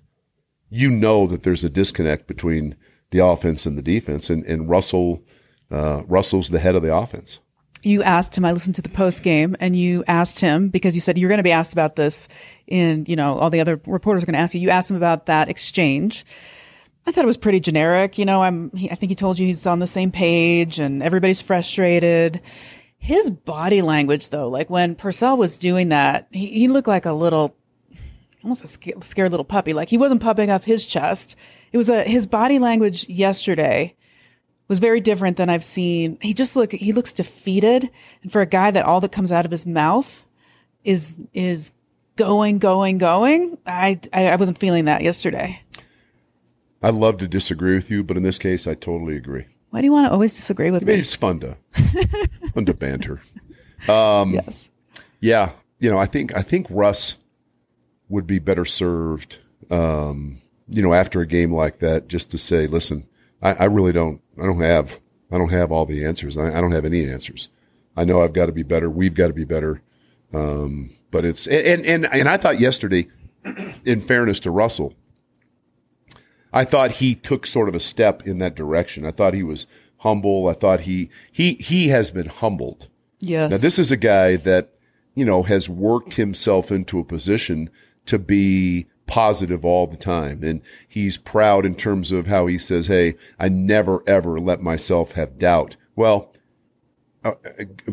you 0.70 0.90
know 0.90 1.28
that 1.28 1.44
there's 1.44 1.64
a 1.64 1.70
disconnect 1.70 2.28
between 2.28 2.76
the 3.12 3.20
offense 3.20 3.66
and 3.66 3.78
the 3.78 3.82
defense, 3.82 4.30
and, 4.30 4.46
and 4.46 4.70
Russell 4.70 5.24
uh, 5.72 6.04
Russell's 6.08 6.50
the 6.50 6.60
head 6.60 6.76
of 6.76 6.82
the 6.82 6.96
offense. 6.96 7.40
You 7.84 8.04
asked 8.04 8.38
him. 8.38 8.44
I 8.44 8.52
listened 8.52 8.76
to 8.76 8.82
the 8.82 8.90
post 8.90 9.24
game, 9.24 9.56
and 9.60 9.76
you 9.76 10.04
asked 10.08 10.40
him 10.40 10.70
because 10.70 10.96
you 10.96 11.02
said 11.02 11.18
you're 11.18 11.30
going 11.30 11.38
to 11.38 11.44
be 11.44 11.52
asked 11.52 11.74
about 11.74 11.96
this, 11.96 12.28
in 12.68 13.06
you 13.08 13.16
know 13.16 13.38
all 13.38 13.50
the 13.50 13.62
other 13.62 13.80
reporters 13.86 14.24
are 14.24 14.26
going 14.26 14.34
to 14.34 14.40
ask 14.40 14.54
you. 14.54 14.60
You 14.60 14.70
asked 14.70 14.90
him 14.90 14.98
about 14.98 15.28
that 15.28 15.48
exchange. 15.48 16.26
I 17.08 17.12
thought 17.12 17.24
it 17.24 17.28
was 17.28 17.38
pretty 17.38 17.62
generic. 17.62 18.18
You 18.18 18.26
know, 18.26 18.44
I'm. 18.44 18.70
He, 18.72 18.92
I 18.92 18.96
think 18.96 19.10
he 19.10 19.16
told 19.16 19.40
you 19.40 19.48
he's 19.48 19.66
on 19.66 19.80
the 19.80 19.88
same 19.88 20.12
page, 20.12 20.78
and 20.78 21.02
everybody's 21.02 21.42
frustrated. 21.42 22.42
His 22.98 23.32
body 23.32 23.82
language, 23.82 24.30
though, 24.30 24.50
like 24.50 24.70
when 24.70 24.96
Purcell 24.96 25.38
was 25.38 25.58
doing 25.58 25.90
that, 25.90 26.28
he, 26.32 26.48
he 26.48 26.68
looked 26.68 26.88
like 26.88 27.06
a 27.06 27.14
little 27.14 27.56
almost 28.44 28.64
a 28.64 28.68
scared 28.68 29.32
little 29.32 29.46
puppy. 29.46 29.74
Like 29.74 29.90
he 29.90 29.98
wasn't 29.98 30.22
pumping 30.22 30.50
up 30.50 30.64
his 30.64 30.86
chest. 30.86 31.36
It 31.72 31.78
was 31.78 31.90
a, 31.90 32.04
his 32.04 32.28
body 32.28 32.60
language 32.60 33.08
yesterday 33.10 33.96
was 34.68 34.80
very 34.80 35.00
different 35.00 35.38
than 35.38 35.50
I've 35.50 35.64
seen. 35.64 36.18
He 36.22 36.34
just 36.34 36.56
look, 36.56 36.72
he 36.72 36.92
looks 36.92 37.14
defeated. 37.14 37.90
And 38.22 38.32
for 38.32 38.42
a 38.42 38.46
guy 38.46 38.72
that 38.72 38.86
all 38.86 39.02
that 39.02 39.12
comes 39.12 39.32
out 39.32 39.46
of 39.46 39.52
his 39.52 39.66
mouth 39.66 40.26
is, 40.84 41.16
is 41.34 41.72
going, 42.16 42.60
going, 42.60 42.98
going. 42.98 43.58
I, 43.66 44.00
I, 44.12 44.28
I 44.28 44.36
wasn't 44.36 44.58
feeling 44.58 44.86
that 44.86 45.04
yesterday. 45.04 45.62
I'd 46.82 46.94
love 46.94 47.18
to 47.18 47.28
disagree 47.28 47.74
with 47.74 47.90
you, 47.90 48.04
but 48.04 48.18
in 48.18 48.24
this 48.24 48.38
case, 48.38 48.68
I 48.68 48.76
totally 48.76 49.16
agree. 49.16 49.46
Why 49.70 49.82
do 49.82 49.86
you 49.86 49.92
want 49.92 50.08
to 50.08 50.12
always 50.12 50.34
disagree 50.34 50.72
with 50.72 50.84
I 50.84 50.86
mean, 50.86 50.96
me? 50.96 51.02
It's 51.02 51.16
fun 51.16 51.40
to, 51.42 51.58
fun 52.54 52.66
to 52.66 52.74
banter. 52.74 53.22
Um, 53.88 54.34
yes. 54.34 54.70
Yeah. 55.20 55.52
You 55.80 55.90
know, 55.90 55.98
I 55.98 56.06
think, 56.06 56.36
I 56.36 56.42
think 56.42 56.68
Russ, 56.70 57.18
would 58.10 58.28
be 58.28 58.40
better 58.40 58.66
served, 58.66 59.40
um, 59.70 60.42
you 60.68 60.82
know, 60.82 60.94
after 60.94 61.22
a 61.22 61.28
game 61.28 61.54
like 61.54 61.80
that, 61.80 62.08
just 62.08 62.32
to 62.32 62.38
say, 62.38 62.68
listen, 62.68 63.08
I, 63.42 63.54
I, 63.54 63.64
really 63.66 63.92
don't, 63.92 64.22
I 64.42 64.46
don't 64.46 64.62
have, 64.62 65.00
I 65.32 65.38
don't 65.38 65.50
have 65.50 65.72
all 65.72 65.86
the 65.86 66.06
answers. 66.06 66.38
I, 66.38 66.58
I, 66.58 66.62
don't 66.62 66.72
have 66.72 66.86
any 66.86 67.08
answers. 67.08 67.50
I 67.96 68.06
know 68.06 68.22
I've 68.22 68.34
got 68.34 68.46
to 68.48 68.52
be 68.52 68.64
better. 68.64 68.90
We've 68.90 69.14
got 69.14 69.28
to 69.28 69.34
be 69.34 69.44
better. 69.44 69.82
Um, 70.34 70.96
but 71.12 71.26
it's, 71.26 71.48
and, 71.48 71.86
and, 71.86 72.06
and 72.06 72.30
I 72.30 72.38
thought 72.38 72.60
yesterday, 72.60 73.08
in 73.86 74.02
fairness 74.02 74.40
to 74.42 74.52
Russell, 74.52 74.94
I 76.58 76.66
thought 76.66 76.94
he 76.94 77.14
took 77.14 77.46
sort 77.46 77.70
of 77.70 77.76
a 77.76 77.80
step 77.80 78.26
in 78.26 78.40
that 78.40 78.56
direction. 78.56 79.06
I 79.06 79.12
thought 79.12 79.36
he 79.36 79.44
was 79.44 79.68
humble. 79.98 80.48
I 80.48 80.54
thought 80.54 80.82
he, 80.82 81.10
he, 81.32 81.54
he 81.56 81.90
has 81.90 82.10
been 82.10 82.30
humbled. 82.30 82.88
Yes. 83.20 83.52
Now, 83.52 83.58
this 83.58 83.78
is 83.78 83.92
a 83.92 83.98
guy 83.98 84.38
that, 84.38 84.74
you 85.14 85.24
know, 85.24 85.44
has 85.44 85.70
worked 85.70 86.16
himself 86.16 86.72
into 86.72 87.00
a 87.00 87.04
position 87.04 87.70
to 88.08 88.18
be 88.18 88.88
positive 89.06 89.64
all 89.64 89.86
the 89.86 89.98
time. 89.98 90.44
And 90.44 90.62
he's 90.88 91.16
proud 91.18 91.64
in 91.64 91.76
terms 91.76 92.12
of 92.12 92.26
how 92.26 92.48
he 92.48 92.58
says, 92.58 92.88
Hey, 92.88 93.16
I 93.40 93.50
never 93.50 94.04
ever 94.08 94.40
let 94.40 94.60
myself 94.60 95.12
have 95.12 95.38
doubt. 95.38 95.76
Well, 95.96 96.34
uh, 97.24 97.34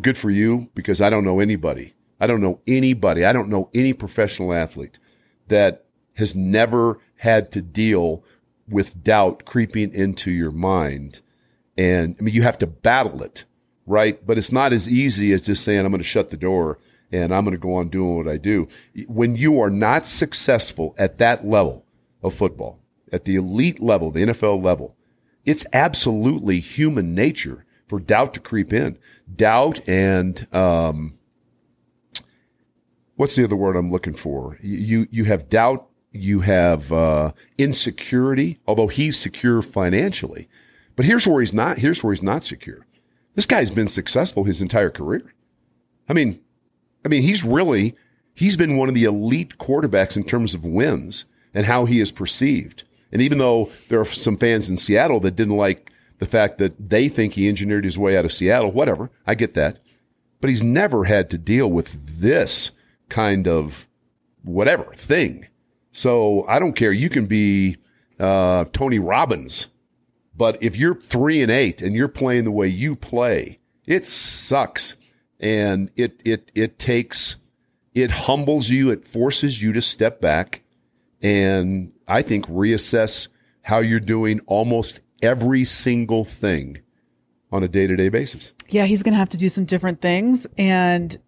good 0.01 0.17
for 0.17 0.31
you 0.31 0.71
because 0.75 1.03
I 1.03 1.11
don't 1.11 1.25
know 1.25 1.41
anybody. 1.41 1.95
I 2.19 2.27
don't 2.27 2.41
know 2.41 2.61
anybody. 2.67 3.27
I 3.27 3.35
don't 3.35 3.51
know 3.51 3.69
any 3.75 3.93
professional 3.93 4.55
athlete 4.55 4.99
that 5.49 5.85
has 6.15 6.35
never 6.35 7.01
had 7.17 7.51
to 7.53 7.63
deal 7.63 8.25
with 8.69 9.03
doubt 9.03 9.45
creeping 9.45 9.93
into 9.93 10.31
your 10.31 10.51
mind. 10.51 11.21
And 11.77 12.17
I 12.19 12.23
mean, 12.23 12.35
you 12.35 12.43
have 12.43 12.59
to 12.59 12.67
battle 12.67 13.23
it, 13.23 13.45
right? 13.87 14.25
But 14.27 14.39
it's 14.39 14.53
not 14.53 14.73
as 14.73 14.91
easy 14.91 15.33
as 15.33 15.43
just 15.43 15.65
saying, 15.65 15.81
I'm 15.85 15.91
going 15.93 15.99
to 15.99 16.05
shut 16.05 16.31
the 16.31 16.37
door 16.37 16.79
and 17.13 17.35
I'm 17.35 17.45
going 17.45 17.53
to 17.57 17.61
go 17.61 17.75
on 17.75 17.89
doing 17.89 18.17
what 18.17 18.29
I 18.29 18.39
do. 18.39 18.69
When 19.07 19.37
you 19.37 19.61
are 19.61 19.71
not 19.71 20.07
successful 20.07 20.95
at 20.99 21.19
that 21.19 21.47
level 21.47 21.85
of 22.23 22.35
football, 22.35 22.81
at 23.13 23.25
the 23.25 23.37
elite 23.37 23.81
level, 23.81 24.11
the 24.11 24.25
NFL 24.25 24.63
level, 24.63 24.97
it's 25.45 25.67
absolutely 25.73 26.59
human 26.59 27.15
nature 27.15 27.65
for 27.87 28.01
doubt 28.01 28.35
to 28.35 28.41
creep 28.41 28.73
in. 28.73 28.99
Doubt 29.35 29.81
and, 29.89 30.47
um, 30.53 31.19
what's 33.17 33.37
the 33.37 33.45
other 33.45 33.57
word 33.57 33.77
I'm 33.77 33.91
looking 33.91 34.15
for? 34.15 34.59
You, 34.61 35.07
you 35.11 35.25
have 35.25 35.49
doubt. 35.49 35.89
You 36.17 36.41
have, 36.41 36.93
uh, 36.93 37.33
insecurity, 37.59 38.61
although 38.67 38.87
he's 38.87 39.19
secure 39.19 39.61
financially. 39.63 40.49
But 40.97 41.07
here's 41.07 41.27
where 41.27 41.41
he's 41.41 41.53
not, 41.53 41.79
here's 41.79 42.03
where 42.03 42.15
he's 42.15 42.23
not 42.23 42.45
secure. 42.45 42.87
This 43.35 43.47
guy's 43.47 43.73
been 43.73 43.89
successful 43.89 44.45
his 44.45 44.63
entire 44.63 44.91
career. 44.91 45.35
I 46.09 46.13
mean, 46.13 46.41
I 47.05 47.09
mean, 47.09 47.23
he's 47.23 47.43
really, 47.43 47.97
he's 48.33 48.57
been 48.57 48.77
one 48.77 48.89
of 48.89 48.95
the 48.95 49.05
elite 49.05 49.59
quarterbacks 49.59 50.17
in 50.17 50.23
terms 50.23 50.55
of 50.55 50.65
wins 50.65 51.25
and 51.53 51.67
how 51.67 51.85
he 51.85 51.99
is 52.01 52.13
perceived. 52.13 52.85
And 53.11 53.21
even 53.21 53.39
though 53.39 53.71
there 53.89 54.01
are 54.01 54.05
some 54.05 54.37
fans 54.37 54.71
in 54.71 54.77
Seattle 54.77 55.19
that 55.21 55.35
didn't 55.37 55.57
like 55.57 55.91
the 56.21 56.27
fact 56.27 56.59
that 56.59 56.75
they 56.89 57.09
think 57.09 57.33
he 57.33 57.49
engineered 57.49 57.85
his 57.85 57.99
way 57.99 58.17
out 58.17 58.25
of 58.25 58.33
Seattle, 58.33 58.71
whatever, 58.71 59.11
I 59.27 59.35
get 59.35 59.55
that. 59.55 59.81
but 60.45 60.51
he's 60.51 60.63
never 60.63 61.05
had 61.05 61.31
to 61.31 61.39
deal 61.39 61.71
with 61.71 62.21
this 62.21 62.71
kind 63.09 63.49
of 63.49 63.89
whatever 64.43 64.93
thing. 64.93 65.47
So 65.95 66.45
I 66.47 66.59
don't 66.59 66.75
care. 66.75 66.93
You 66.93 67.09
can 67.09 67.25
be 67.25 67.79
uh, 68.21 68.67
Tony 68.73 68.99
Robbins, 68.99 69.69
but 70.37 70.63
if 70.63 70.77
you're 70.77 70.95
three 70.95 71.41
and 71.41 71.51
eight 71.51 71.81
and 71.81 71.95
you're 71.95 72.09
playing 72.09 72.45
the 72.45 72.51
way 72.51 72.69
you 72.69 72.95
play, 72.95 73.61
it 73.87 74.07
sucks, 74.07 74.97
and 75.41 75.91
it 75.97 76.21
it 76.27 76.51
it 76.55 76.79
takes 76.79 77.37
it 77.95 78.11
humbles 78.11 78.69
you. 78.69 78.91
It 78.91 79.07
forces 79.07 79.63
you 79.63 79.73
to 79.73 79.81
step 79.81 80.21
back 80.21 80.61
and 81.25 81.91
I 82.07 82.23
think 82.23 82.47
reassess 82.47 83.29
how 83.63 83.79
you're 83.79 83.99
doing 83.99 84.41
almost 84.47 85.01
every 85.23 85.65
single 85.65 86.25
thing 86.25 86.83
on 87.51 87.63
a 87.63 87.69
day 87.69 87.87
to 87.87 87.97
day 87.97 88.11
basis. 88.11 88.53
Yeah, 88.69 88.85
he's 88.85 89.03
going 89.03 89.15
to 89.15 89.19
have 89.19 89.31
to 89.31 89.39
do 89.39 89.49
some 89.49 89.65
different 89.65 90.03
things. 90.03 90.47
And 90.59 91.19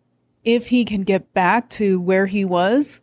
if 0.44 0.68
he 0.68 0.84
can 0.84 1.02
get 1.02 1.32
back 1.32 1.70
to 1.70 1.98
where 1.98 2.26
he 2.26 2.44
was, 2.44 3.00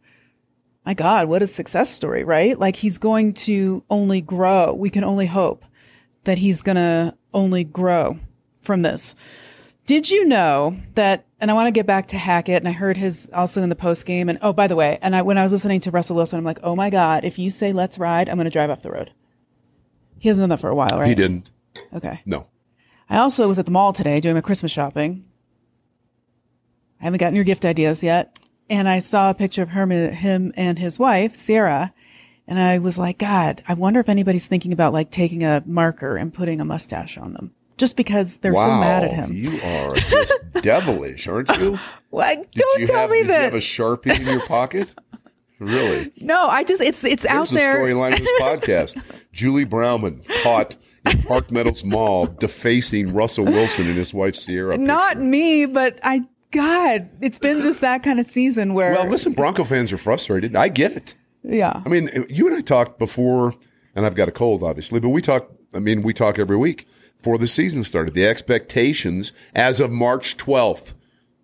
my 0.85 0.93
God, 0.93 1.27
what 1.27 1.41
a 1.41 1.47
success 1.47 1.89
story, 1.89 2.23
right? 2.23 2.57
Like 2.57 2.75
he's 2.75 2.97
going 2.97 3.33
to 3.33 3.83
only 3.89 4.21
grow. 4.21 4.73
We 4.73 4.89
can 4.89 5.03
only 5.03 5.27
hope 5.27 5.63
that 6.25 6.37
he's 6.37 6.61
going 6.61 6.75
to 6.75 7.15
only 7.33 7.63
grow 7.63 8.17
from 8.61 8.81
this. 8.81 9.15
Did 9.85 10.09
you 10.09 10.25
know 10.25 10.77
that? 10.95 11.25
And 11.39 11.51
I 11.51 11.53
want 11.53 11.67
to 11.67 11.73
get 11.73 11.85
back 11.85 12.07
to 12.07 12.17
Hackett, 12.17 12.55
and 12.55 12.69
I 12.69 12.71
heard 12.71 12.95
his 12.95 13.29
also 13.33 13.61
in 13.61 13.67
the 13.67 13.75
post 13.75 14.05
game. 14.05 14.29
And 14.29 14.39
oh, 14.41 14.53
by 14.53 14.67
the 14.67 14.77
way, 14.77 14.97
and 15.01 15.13
I, 15.13 15.23
when 15.23 15.37
I 15.37 15.43
was 15.43 15.51
listening 15.51 15.81
to 15.81 15.91
Russell 15.91 16.15
Wilson, 16.15 16.39
I'm 16.39 16.45
like, 16.45 16.59
oh 16.63 16.75
my 16.75 16.89
God, 16.89 17.25
if 17.25 17.37
you 17.37 17.49
say 17.49 17.73
let's 17.73 17.99
ride, 17.99 18.29
I'm 18.29 18.37
going 18.37 18.45
to 18.45 18.51
drive 18.51 18.69
off 18.69 18.81
the 18.81 18.91
road. 18.91 19.11
He 20.19 20.29
hasn't 20.29 20.43
done 20.43 20.49
that 20.49 20.61
for 20.61 20.69
a 20.69 20.75
while, 20.75 20.99
right? 20.99 21.09
He 21.09 21.15
didn't. 21.15 21.51
Okay. 21.93 22.21
No. 22.25 22.47
I 23.09 23.17
also 23.17 23.45
was 23.45 23.59
at 23.59 23.65
the 23.65 23.71
mall 23.71 23.91
today 23.91 24.21
doing 24.21 24.35
my 24.35 24.41
Christmas 24.41 24.71
shopping. 24.71 25.25
I 27.01 27.03
haven't 27.03 27.19
gotten 27.19 27.35
your 27.35 27.43
gift 27.43 27.65
ideas 27.65 28.01
yet. 28.01 28.37
And 28.69 28.87
I 28.87 28.99
saw 28.99 29.29
a 29.29 29.33
picture 29.33 29.61
of 29.61 29.69
him, 29.69 29.89
him 29.89 30.53
and 30.55 30.79
his 30.79 30.97
wife, 30.97 31.35
Ciara. 31.35 31.93
And 32.47 32.59
I 32.59 32.79
was 32.79 32.97
like, 32.97 33.17
God, 33.17 33.63
I 33.67 33.73
wonder 33.73 33.99
if 33.99 34.09
anybody's 34.09 34.47
thinking 34.47 34.73
about 34.73 34.93
like 34.93 35.11
taking 35.11 35.43
a 35.43 35.63
marker 35.65 36.17
and 36.17 36.33
putting 36.33 36.59
a 36.59 36.65
mustache 36.65 37.17
on 37.17 37.33
them 37.33 37.53
just 37.77 37.95
because 37.95 38.37
they're 38.37 38.53
wow, 38.53 38.65
so 38.65 38.75
mad 38.77 39.03
at 39.03 39.13
him. 39.13 39.33
You 39.33 39.59
are 39.61 39.95
just 39.95 40.39
devilish, 40.61 41.27
aren't 41.27 41.49
you? 41.57 41.77
Don't 42.11 42.79
you 42.79 42.85
tell 42.85 43.01
have, 43.01 43.09
me 43.09 43.23
that. 43.23 43.37
You 43.37 43.43
have 43.45 43.53
a 43.53 43.57
sharpie 43.57 44.19
in 44.19 44.25
your 44.25 44.45
pocket? 44.45 44.93
Really? 45.59 46.11
no, 46.17 46.47
I 46.47 46.63
just 46.63 46.81
it's 46.81 47.03
it's 47.03 47.25
out 47.25 47.49
the 47.49 47.55
there. 47.55 47.79
storyline 47.79 48.13
of 48.13 48.19
this 48.19 48.41
podcast. 48.41 49.01
Julie 49.31 49.65
Browman 49.65 50.23
caught 50.43 50.75
in 51.09 51.21
Park 51.23 51.51
Meadows 51.51 51.83
Mall 51.83 52.25
defacing 52.25 53.13
Russell 53.13 53.45
Wilson 53.45 53.87
and 53.87 53.97
his 53.97 54.13
wife 54.13 54.39
Ciara. 54.39 54.77
Not 54.77 55.13
picture. 55.13 55.23
me, 55.23 55.65
but 55.65 55.99
I. 56.03 56.21
God, 56.53 57.09
it's 57.19 57.39
been 57.39 57.61
just 57.61 57.81
that 57.81 58.03
kind 58.03 58.19
of 58.19 58.27
season 58.27 58.75
where. 58.75 58.93
Well, 58.93 59.07
listen, 59.07 59.33
Bronco 59.33 59.63
fans 59.63 59.91
are 59.91 59.97
frustrated. 59.97 60.55
I 60.55 60.69
get 60.69 60.95
it. 60.95 61.15
yeah. 61.43 61.81
I 61.83 61.89
mean, 61.89 62.09
you 62.29 62.45
and 62.47 62.55
I 62.55 62.61
talked 62.61 62.99
before, 62.99 63.55
and 63.95 64.05
I've 64.05 64.15
got 64.15 64.29
a 64.29 64.31
cold, 64.31 64.63
obviously, 64.63 64.99
but 64.99 65.09
we 65.09 65.21
talk. 65.21 65.51
I 65.73 65.79
mean, 65.79 66.03
we 66.03 66.13
talk 66.13 66.37
every 66.37 66.55
week 66.55 66.87
before 67.17 67.39
the 67.39 67.47
season 67.47 67.83
started. 67.83 68.13
The 68.13 68.27
expectations 68.27 69.33
as 69.55 69.79
of 69.79 69.89
March 69.89 70.37
12th, 70.37 70.93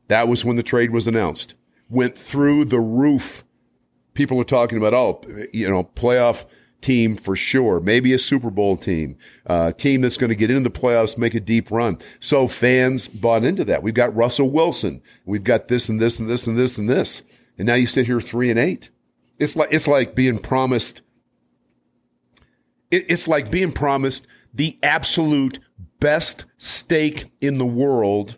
that 0.08 0.28
was 0.28 0.46
when 0.46 0.56
the 0.56 0.64
trade 0.64 0.92
was 0.92 1.08
announced, 1.08 1.56
went 1.90 2.16
through 2.16 2.66
the 2.66 2.80
roof. 2.80 3.44
People 4.14 4.40
are 4.40 4.46
talking 4.46 4.78
about, 4.78 4.94
oh, 4.94 5.22
you 5.52 5.68
know, 5.68 5.84
playoff 5.84 6.46
team 6.82 7.16
for 7.16 7.36
sure, 7.36 7.80
maybe 7.80 8.14
a 8.14 8.20
Super 8.20 8.50
Bowl 8.50 8.78
team, 8.78 9.18
uh, 9.46 9.72
team 9.74 10.02
that's 10.02 10.18
going 10.18 10.30
to 10.30 10.36
get 10.36 10.50
into 10.50 10.70
the 10.70 10.80
playoffs, 10.80 11.18
make 11.18 11.34
a 11.34 11.40
deep 11.40 11.72
run. 11.72 11.98
So 12.20 12.48
fans 12.48 13.08
bought 13.08 13.44
into 13.44 13.66
that. 13.66 13.84
We've 13.84 13.94
got 13.94 14.16
Russell 14.16 14.50
Wilson. 14.50 15.02
We've 15.26 15.44
got 15.44 15.68
this 15.68 15.90
and 15.90 16.00
this 16.00 16.20
and 16.20 16.30
this 16.30 16.48
and 16.48 16.58
this 16.58 16.78
and 16.78 16.90
this. 16.90 17.22
And 17.58 17.68
now 17.68 17.74
you 17.74 17.88
sit 17.88 18.06
here 18.06 18.22
three 18.22 18.50
and 18.50 18.60
eight. 18.60 18.90
It's 19.38 19.56
like, 19.56 19.70
it's 19.72 19.88
like 19.88 20.16
being 20.16 20.40
promised. 20.40 21.02
It, 22.92 23.06
it's 23.10 23.28
like 23.28 23.52
being 23.52 23.72
promised 23.72 24.26
the 24.54 24.78
absolute 24.82 25.60
best 26.00 26.46
steak 26.58 27.32
in 27.42 27.58
the 27.58 27.66
world. 27.66 28.38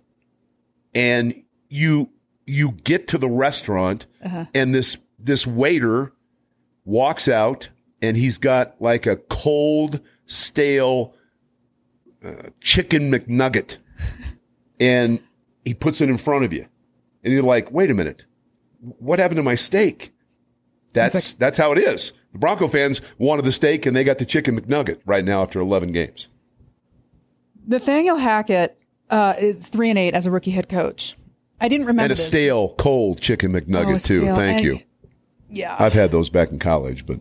And 0.94 1.44
you, 1.70 2.10
you 2.46 2.72
get 2.84 3.08
to 3.10 3.18
the 3.18 3.30
restaurant 3.30 4.08
and 4.54 4.76
this, 4.76 4.98
this 5.20 5.46
waiter 5.46 6.14
walks 6.84 7.28
out 7.28 7.70
and 8.02 8.18
he's 8.18 8.38
got 8.38 8.76
like 8.82 9.06
a 9.06 9.16
cold, 9.18 10.00
stale 10.26 11.14
uh, 12.26 12.50
chicken 12.60 13.12
McNugget, 13.12 13.78
and 14.80 15.20
he 15.66 15.74
puts 15.74 16.02
it 16.02 16.10
in 16.10 16.18
front 16.18 16.46
of 16.46 16.54
you, 16.54 16.66
and 17.24 17.34
you're 17.34 17.44
like, 17.44 17.72
"Wait 17.72 17.90
a 17.92 17.94
minute, 17.94 18.26
what 18.80 19.20
happened 19.20 19.38
to 19.38 19.44
my 19.44 19.56
steak?" 19.56 20.14
That's 20.94 21.34
that's 21.36 21.58
how 21.58 21.72
it 21.72 21.78
is. 21.78 22.12
The 22.34 22.40
Bronco 22.40 22.68
fans 22.68 23.02
wanted 23.18 23.46
the 23.46 23.52
steak, 23.52 23.86
and 23.86 23.96
they 23.96 24.04
got 24.04 24.18
the 24.18 24.26
chicken 24.26 24.60
McNugget 24.60 25.00
right 25.06 25.24
now 25.24 25.42
after 25.42 25.60
11 25.60 25.92
games. 25.94 26.28
Nathaniel 27.66 28.18
Hackett 28.18 28.78
uh, 29.10 29.34
is 29.40 29.68
three 29.70 29.90
and 29.90 29.98
eight 30.00 30.14
as 30.14 30.26
a 30.26 30.32
rookie 30.32 30.52
head 30.52 30.68
coach. 30.70 31.16
I 31.60 31.68
didn't 31.70 31.86
remember 31.88 32.04
And 32.04 32.12
a 32.12 32.16
this. 32.16 32.26
stale, 32.26 32.74
cold 32.78 33.22
chicken 33.22 33.52
McNugget 33.54 33.96
Oh, 33.96 33.98
too. 34.00 34.18
stale. 34.18 34.36
Thank 34.36 34.58
And- 34.58 34.66
you. 34.66 34.80
Yeah, 35.54 35.76
I've 35.78 35.92
had 35.94 36.12
those 36.12 36.30
back 36.30 36.50
in 36.52 36.60
college, 36.60 37.06
but 37.06 37.20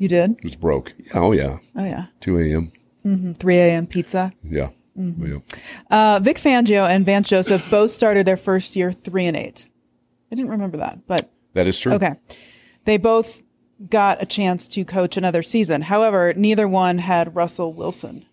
you 0.00 0.08
did. 0.08 0.32
it 0.38 0.44
was 0.44 0.56
broke. 0.56 0.94
Oh 1.14 1.30
yeah, 1.30 1.58
Oh 1.76 1.84
yeah, 1.84 2.06
2 2.20 2.38
a.m. 2.38 3.34
three 3.34 3.58
a.m. 3.58 3.86
pizza. 3.86 4.32
Yeah. 4.42 4.70
Mm-hmm. 4.98 5.26
yeah. 5.26 5.38
Uh, 5.90 6.18
Vic 6.20 6.36
Fangio 6.38 6.88
and 6.88 7.06
Vance 7.06 7.28
Joseph 7.28 7.64
both 7.70 7.92
started 7.92 8.26
their 8.26 8.36
first 8.36 8.74
year 8.74 8.90
three 8.92 9.26
and 9.26 9.36
eight. 9.36 9.70
I 10.32 10.34
didn't 10.34 10.50
remember 10.50 10.78
that, 10.78 11.06
but 11.06 11.30
That 11.54 11.66
is 11.68 11.78
true. 11.78 11.92
okay. 11.92 12.14
They 12.84 12.96
both 12.98 13.40
got 13.88 14.20
a 14.22 14.26
chance 14.26 14.66
to 14.68 14.84
coach 14.84 15.16
another 15.16 15.42
season. 15.42 15.82
However, 15.82 16.34
neither 16.34 16.66
one 16.68 16.98
had 16.98 17.34
Russell 17.36 17.72
Wilson. 17.72 18.26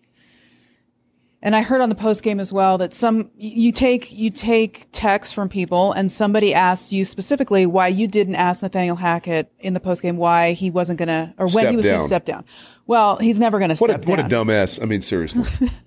And 1.40 1.54
I 1.54 1.62
heard 1.62 1.80
on 1.80 1.88
the 1.88 1.94
post 1.94 2.24
game 2.24 2.40
as 2.40 2.52
well 2.52 2.78
that 2.78 2.92
some 2.92 3.30
you 3.36 3.70
take 3.70 4.10
you 4.10 4.28
take 4.28 4.88
texts 4.90 5.32
from 5.32 5.48
people, 5.48 5.92
and 5.92 6.10
somebody 6.10 6.52
asked 6.52 6.92
you 6.92 7.04
specifically 7.04 7.64
why 7.64 7.88
you 7.88 8.08
didn't 8.08 8.34
ask 8.34 8.60
Nathaniel 8.60 8.96
Hackett 8.96 9.52
in 9.60 9.72
the 9.72 9.80
post 9.80 10.02
game 10.02 10.16
why 10.16 10.52
he 10.52 10.68
wasn't 10.70 10.98
gonna 10.98 11.34
or 11.38 11.46
when 11.46 11.50
Step 11.50 11.70
he 11.70 11.76
was 11.76 11.86
gonna 11.86 12.00
step 12.00 12.24
down. 12.24 12.44
Well, 12.86 13.18
he's 13.18 13.38
never 13.38 13.60
gonna 13.60 13.76
What 13.76 13.90
a, 13.90 13.92
step 13.94 14.08
what 14.08 14.18
a 14.18 14.24
dumbass. 14.24 14.82
I 14.82 14.86
mean, 14.86 15.00
seriously. 15.00 15.44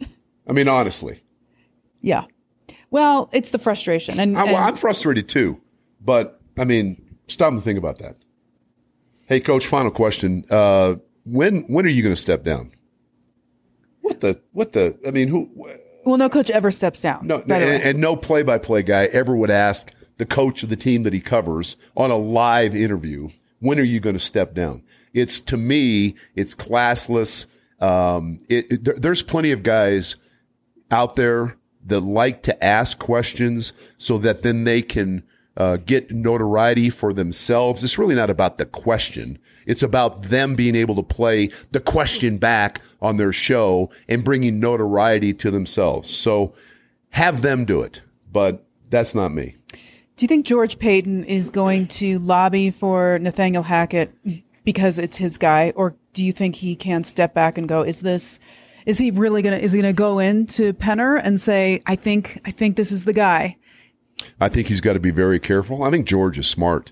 I 0.48 0.54
mean, 0.54 0.70
honestly. 0.70 1.22
yeah. 2.00 2.26
Well, 2.90 3.30
it's 3.32 3.52
the 3.52 3.60
frustration, 3.60 4.20
and, 4.20 4.38
I, 4.38 4.44
well, 4.46 4.58
I'm 4.58 4.76
frustrated 4.76 5.30
too, 5.30 5.62
but 6.02 6.42
I 6.58 6.66
mean, 6.66 7.18
stop 7.28 7.52
and 7.52 7.64
think 7.64 7.78
about 7.78 8.00
that. 8.00 8.18
Hey, 9.26 9.40
coach. 9.40 9.66
Final 9.66 9.92
question. 9.92 10.46
Uh, 10.50 10.96
when 11.26 11.62
when 11.64 11.86
are 11.86 11.90
you 11.90 12.04
going 12.04 12.16
to 12.16 12.22
step 12.22 12.44
down? 12.44 12.72
What 14.02 14.20
the 14.20 14.40
what 14.52 14.74
the? 14.74 14.98
I 15.08 15.12
mean, 15.12 15.28
who? 15.28 15.50
well, 16.06 16.18
no 16.18 16.30
coach 16.30 16.50
ever 16.50 16.72
steps 16.72 17.02
down. 17.02 17.28
No, 17.28 17.40
by 17.40 17.60
the 17.60 17.66
way. 17.66 17.76
and, 17.76 17.84
and 17.84 18.00
no 18.00 18.16
play 18.16 18.44
by 18.44 18.58
play 18.58 18.82
guy 18.84 19.06
ever 19.06 19.36
would 19.36 19.52
ask 19.52 19.92
the 20.18 20.26
coach 20.26 20.64
of 20.64 20.70
the 20.70 20.76
team 20.76 21.04
that 21.04 21.14
he 21.14 21.22
covers 21.22 21.78
on 21.96 22.12
a 22.12 22.18
live 22.18 22.76
interview, 22.76 23.30
when 23.60 23.80
are 23.80 23.84
you 23.84 24.00
going 24.00 24.16
to 24.16 24.20
step 24.20 24.54
down? 24.54 24.84
It's 25.14 25.40
to 25.42 25.58
me, 25.58 26.16
it's 26.36 26.56
classless. 26.56 27.48
Um, 27.80 28.40
it, 28.50 28.72
it- 28.72 28.84
there- 28.84 28.96
there's 28.98 29.24
plenty 29.24 29.52
of 29.52 29.64
guys 29.64 30.16
out 30.92 31.16
there 31.16 31.58
that 31.88 32.02
like 32.02 32.44
to 32.44 32.64
ask 32.64 33.00
questions 33.00 33.74
so 33.98 34.18
that 34.20 34.44
then 34.44 34.64
they 34.66 34.82
can 34.84 35.24
uh, 35.58 35.78
get 35.78 36.12
notoriety 36.12 36.90
for 36.90 37.12
themselves. 37.14 37.84
It's 37.84 37.98
really 37.98 38.16
not 38.16 38.30
about 38.30 38.58
the 38.58 38.66
question. 38.66 39.40
It's 39.66 39.84
about 39.84 40.24
them 40.24 40.56
being 40.56 40.76
able 40.76 40.96
to 40.96 41.04
play 41.04 41.50
the 41.72 41.80
question 41.80 42.38
back 42.38 42.82
on 43.02 43.18
their 43.18 43.34
show 43.34 43.90
and 44.08 44.24
bringing 44.24 44.60
notoriety 44.60 45.34
to 45.36 45.52
themselves. 45.52 46.10
So 46.10 46.54
have 47.12 47.42
them 47.42 47.66
do 47.66 47.82
it, 47.82 48.02
but 48.32 48.66
that's 48.90 49.16
not 49.16 49.30
me. 49.34 49.56
Do 50.16 50.26
you 50.26 50.28
think 50.28 50.46
George 50.46 50.78
Paton 50.78 51.24
is 51.26 51.50
going 51.50 51.88
to 51.88 52.20
lobby 52.20 52.70
for 52.70 53.18
Nathaniel 53.20 53.64
Hackett 53.64 54.14
because 54.64 55.00
it's 55.00 55.18
his 55.18 55.38
guy, 55.38 55.74
or 55.76 55.96
do 56.14 56.24
you 56.24 56.32
think 56.32 56.58
he 56.58 56.76
can 56.76 57.04
step 57.04 57.34
back 57.34 57.58
and 57.58 57.68
go, 57.68 57.82
"Is 57.82 58.02
this? 58.02 58.40
Is 58.86 58.98
he 58.98 59.10
really 59.12 59.42
gonna? 59.42 59.58
Is 59.58 59.72
he 59.72 59.82
gonna 59.82 59.94
go 59.94 60.20
into 60.20 60.74
Penner 60.74 61.20
and 61.24 61.40
say, 61.40 61.82
I 61.86 61.96
think, 61.96 62.40
I 62.46 62.52
think 62.52 62.76
this 62.76 62.92
is 62.92 63.06
the 63.06 63.14
guy"? 63.14 63.58
I 64.40 64.50
think 64.50 64.68
he's 64.68 64.82
got 64.82 64.94
to 64.94 65.00
be 65.00 65.10
very 65.10 65.40
careful. 65.40 65.84
I 65.84 65.90
think 65.90 66.06
George 66.06 66.38
is 66.38 66.48
smart. 66.48 66.92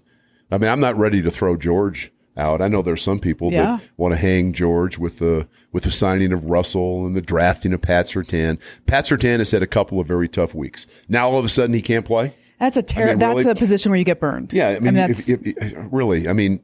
I 0.51 0.58
mean, 0.58 0.69
I'm 0.69 0.79
not 0.79 0.97
ready 0.97 1.21
to 1.21 1.29
throw 1.29 1.55
George 1.55 2.12
out. 2.37 2.61
I 2.61 2.67
know 2.67 2.81
there's 2.81 3.01
some 3.01 3.19
people 3.19 3.51
Yeah. 3.51 3.77
that 3.77 3.81
want 3.97 4.13
to 4.13 4.17
hang 4.17 4.53
George 4.53 4.97
with 4.97 5.19
the 5.19 5.47
with 5.71 5.83
the 5.83 5.91
signing 5.91 6.31
of 6.31 6.45
Russell 6.45 7.05
and 7.05 7.15
the 7.15 7.21
drafting 7.21 7.73
of 7.73 7.81
Pat 7.81 8.07
Surtain. 8.07 8.59
Pat 8.87 9.05
Surtain 9.05 9.39
has 9.39 9.51
had 9.51 9.61
a 9.63 9.67
couple 9.67 9.99
of 9.99 10.07
very 10.07 10.27
tough 10.27 10.55
weeks. 10.55 10.87
Now 11.07 11.27
all 11.29 11.37
of 11.37 11.45
a 11.45 11.49
sudden 11.49 11.73
he 11.73 11.81
can't 11.81 12.05
play. 12.05 12.33
That's 12.59 12.75
a 12.77 12.81
terrible. 12.81 13.11
I 13.11 13.13
mean, 13.13 13.19
That's 13.35 13.45
really- 13.45 13.51
a 13.51 13.59
position 13.59 13.89
where 13.91 13.97
you 13.99 14.05
get 14.05 14.19
burned. 14.19 14.51
Yeah, 14.53 14.69
I 14.69 14.79
mean, 14.79 14.93
that's 14.93 15.29
if, 15.29 15.39
if, 15.45 15.73
really, 15.91 16.27
I 16.27 16.33
mean, 16.33 16.59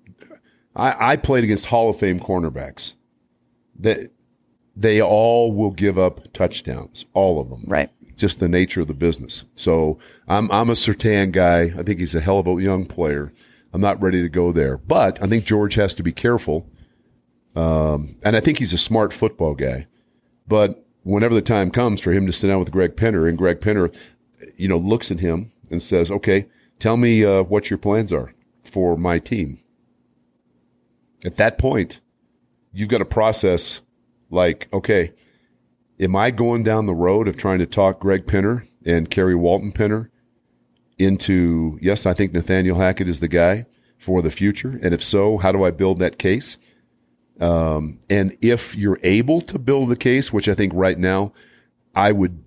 I, 0.75 1.11
I 1.13 1.15
played 1.15 1.43
against 1.45 1.67
Hall 1.67 1.89
of 1.89 1.97
Fame 1.97 2.19
cornerbacks. 2.19 2.93
That 3.79 4.09
they 4.75 5.01
all 5.01 5.51
will 5.53 5.71
give 5.71 5.97
up 5.97 6.31
touchdowns, 6.33 7.05
all 7.13 7.39
of 7.41 7.49
them. 7.49 7.63
right. 7.67 7.89
just 8.17 8.39
the 8.39 8.47
nature 8.49 8.81
of 8.81 8.87
the 8.87 8.93
business. 8.93 9.43
So 9.53 9.99
I'm 10.27 10.49
I'm 10.51 10.69
a 10.69 10.73
Surtain 10.73 11.31
guy. 11.31 11.71
I 11.77 11.83
think 11.83 11.99
he's 11.99 12.15
a 12.15 12.21
hell 12.21 12.39
of 12.39 12.47
a 12.47 12.61
young 12.61 12.85
player. 12.85 13.31
I'm 13.75 13.81
not 13.81 14.01
ready 14.01 14.21
to 14.21 14.29
go 14.29 14.53
there, 14.53 14.77
but 14.77 15.21
I 15.21 15.27
think 15.27 15.43
George 15.43 15.75
has 15.75 15.93
to 15.95 16.03
be 16.03 16.13
careful. 16.13 16.65
Um, 17.57 18.15
and 18.23 18.37
I 18.37 18.39
think 18.39 18.59
he's 18.59 18.71
a 18.71 18.77
smart 18.77 19.11
football 19.11 19.53
guy. 19.53 19.87
But 20.47 20.87
whenever 21.03 21.33
the 21.33 21.41
time 21.41 21.71
comes 21.71 21.99
for 21.99 22.13
him 22.13 22.25
to 22.25 22.31
sit 22.31 22.47
down 22.47 22.59
with 22.59 22.71
Greg 22.71 22.95
Penner, 22.95 23.27
and 23.27 23.37
Greg 23.37 23.59
Penner, 23.59 23.93
you 24.55 24.69
know, 24.69 24.77
looks 24.77 25.11
at 25.11 25.19
him 25.19 25.51
and 25.69 25.83
says, 25.83 26.09
"Okay, 26.09 26.47
tell 26.79 26.95
me 26.95 27.25
uh, 27.25 27.43
what 27.43 27.69
your 27.69 27.77
plans 27.77 28.13
are 28.13 28.33
for 28.63 28.95
my 28.95 29.19
team." 29.19 29.59
At 31.25 31.35
that 31.35 31.57
point, 31.57 31.99
you've 32.71 32.87
got 32.87 32.99
to 32.99 33.05
process 33.05 33.81
like, 34.29 34.69
okay, 34.71 35.11
am 35.99 36.15
I 36.15 36.31
going 36.31 36.63
down 36.63 36.85
the 36.85 36.95
road 36.95 37.27
of 37.27 37.35
trying 37.35 37.59
to 37.59 37.65
talk 37.65 37.99
Greg 37.99 38.25
Penner 38.25 38.65
and 38.85 39.09
Kerry 39.09 39.35
Walton 39.35 39.73
Penner 39.73 40.11
into, 40.97 41.77
yes, 41.81 42.05
I 42.05 42.13
think 42.13 42.33
Nathaniel 42.33 42.77
Hackett 42.77 43.09
is 43.09 43.19
the 43.19 43.27
guy 43.27 43.65
for 43.97 44.21
the 44.21 44.31
future? 44.31 44.79
And 44.81 44.93
if 44.93 45.03
so, 45.03 45.37
how 45.37 45.51
do 45.51 45.63
I 45.63 45.71
build 45.71 45.99
that 45.99 46.17
case? 46.17 46.57
Um, 47.39 47.99
and 48.09 48.37
if 48.41 48.75
you're 48.75 48.99
able 49.03 49.41
to 49.41 49.59
build 49.59 49.89
the 49.89 49.97
case, 49.97 50.31
which 50.31 50.47
I 50.47 50.53
think 50.53 50.71
right 50.73 50.97
now 50.97 51.33
I 51.93 52.11
would, 52.11 52.43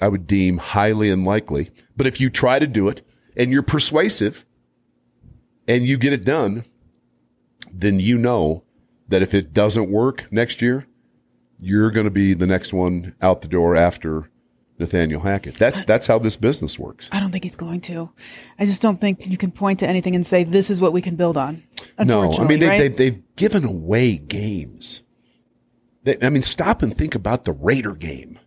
I 0.00 0.08
would 0.08 0.26
deem 0.26 0.58
highly 0.58 1.10
unlikely, 1.10 1.70
but 1.96 2.06
if 2.06 2.20
you 2.20 2.28
try 2.30 2.58
to 2.58 2.66
do 2.66 2.88
it 2.88 3.02
and 3.36 3.50
you're 3.50 3.62
persuasive 3.62 4.44
and 5.66 5.84
you 5.84 5.96
get 5.96 6.12
it 6.12 6.24
done, 6.24 6.64
then 7.72 8.00
you 8.00 8.18
know 8.18 8.64
that 9.08 9.22
if 9.22 9.32
it 9.32 9.52
doesn't 9.52 9.90
work 9.90 10.26
next 10.30 10.60
year, 10.60 10.86
you're 11.58 11.90
going 11.90 12.04
to 12.04 12.10
be 12.10 12.34
the 12.34 12.46
next 12.46 12.72
one 12.72 13.14
out 13.20 13.42
the 13.42 13.48
door 13.48 13.76
after 13.76 14.30
Nathaniel 14.78 15.20
Hackett. 15.20 15.56
That's 15.56 15.84
that's 15.84 16.06
how 16.06 16.18
this 16.18 16.36
business 16.36 16.78
works. 16.78 17.08
I 17.12 17.20
don't 17.20 17.32
think 17.32 17.44
he's 17.44 17.56
going 17.56 17.80
to. 17.82 18.10
I 18.58 18.64
just 18.64 18.80
don't 18.80 19.00
think 19.00 19.26
you 19.26 19.36
can 19.36 19.50
point 19.50 19.80
to 19.80 19.88
anything 19.88 20.14
and 20.14 20.24
say 20.24 20.44
this 20.44 20.70
is 20.70 20.80
what 20.80 20.92
we 20.92 21.02
can 21.02 21.16
build 21.16 21.36
on. 21.36 21.64
No, 21.98 22.32
I 22.32 22.44
mean 22.44 22.60
they, 22.60 22.68
right? 22.68 22.78
they, 22.78 22.88
they've 22.88 23.36
given 23.36 23.64
away 23.64 24.16
games. 24.16 25.00
They, 26.04 26.16
I 26.22 26.30
mean, 26.30 26.42
stop 26.42 26.82
and 26.82 26.96
think 26.96 27.14
about 27.14 27.44
the 27.44 27.52
Raider 27.52 27.94
game. 27.94 28.38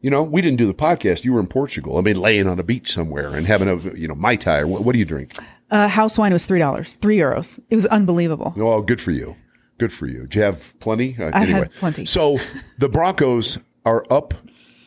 You 0.00 0.10
know, 0.10 0.22
we 0.22 0.42
didn't 0.42 0.58
do 0.58 0.66
the 0.66 0.74
podcast. 0.74 1.24
You 1.24 1.32
were 1.32 1.40
in 1.40 1.46
Portugal. 1.46 1.96
I 1.96 2.00
mean, 2.00 2.20
laying 2.20 2.48
on 2.48 2.58
a 2.58 2.64
beach 2.64 2.92
somewhere 2.92 3.34
and 3.34 3.46
having 3.46 3.68
a 3.68 3.76
you 3.96 4.08
know 4.08 4.14
mai 4.14 4.36
tai. 4.36 4.60
Or 4.60 4.66
what, 4.66 4.84
what 4.84 4.92
do 4.92 4.98
you 4.98 5.04
drink? 5.04 5.32
uh, 5.72 5.88
house 5.88 6.18
wine 6.18 6.32
was 6.32 6.46
three 6.46 6.58
dollars, 6.58 6.96
three 6.96 7.16
euros. 7.16 7.58
It 7.70 7.74
was 7.74 7.86
unbelievable. 7.86 8.54
Oh, 8.56 8.82
good 8.82 9.00
for 9.00 9.10
you. 9.10 9.36
Good 9.78 9.92
for 9.92 10.06
you. 10.06 10.26
Do 10.26 10.38
you 10.38 10.44
have 10.44 10.78
plenty? 10.78 11.16
Uh, 11.18 11.30
I 11.32 11.44
had 11.46 11.72
plenty. 11.74 12.04
So 12.04 12.38
the 12.78 12.88
Broncos 12.88 13.58
are 13.84 14.04
up 14.10 14.34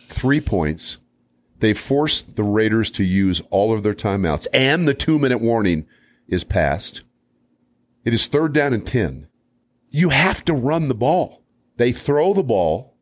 three 0.08 0.42
points. 0.42 0.98
They 1.60 1.74
forced 1.74 2.36
the 2.36 2.44
Raiders 2.44 2.92
to 2.92 3.04
use 3.04 3.42
all 3.50 3.74
of 3.74 3.84
their 3.84 3.94
timeouts, 3.94 4.48
and 4.54 4.88
the 4.88 4.94
two 4.94 5.18
minute 5.18 5.40
warning 5.42 5.88
is 6.28 6.44
passed. 6.44 7.02
It 8.04 8.14
is 8.14 8.28
third 8.28 8.54
down 8.54 8.74
and 8.74 8.86
10. 8.86 9.28
You 9.90 10.10
have 10.10 10.44
to 10.46 10.54
run 10.54 10.88
the 10.88 10.94
ball. 10.94 11.42
They 11.78 11.92
throw 11.92 12.34
the 12.34 12.44
ball. 12.44 12.96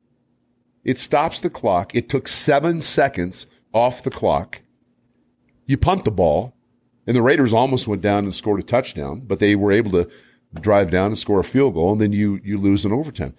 It 0.83 0.99
stops 0.99 1.39
the 1.39 1.49
clock. 1.49 1.95
It 1.95 2.09
took 2.09 2.27
seven 2.27 2.81
seconds 2.81 3.47
off 3.73 4.03
the 4.03 4.11
clock. 4.11 4.61
You 5.65 5.77
punt 5.77 6.03
the 6.03 6.11
ball, 6.11 6.53
and 7.07 7.15
the 7.15 7.21
Raiders 7.21 7.53
almost 7.53 7.87
went 7.87 8.01
down 8.01 8.25
and 8.25 8.35
scored 8.35 8.59
a 8.59 8.63
touchdown, 8.63 9.21
but 9.25 9.39
they 9.39 9.55
were 9.55 9.71
able 9.71 9.91
to 9.91 10.09
drive 10.59 10.91
down 10.91 11.07
and 11.07 11.19
score 11.19 11.39
a 11.39 11.43
field 11.43 11.73
goal, 11.73 11.93
and 11.93 12.01
then 12.01 12.13
you 12.13 12.39
you 12.43 12.57
lose 12.57 12.85
in 12.85 12.91
overtime. 12.91 13.33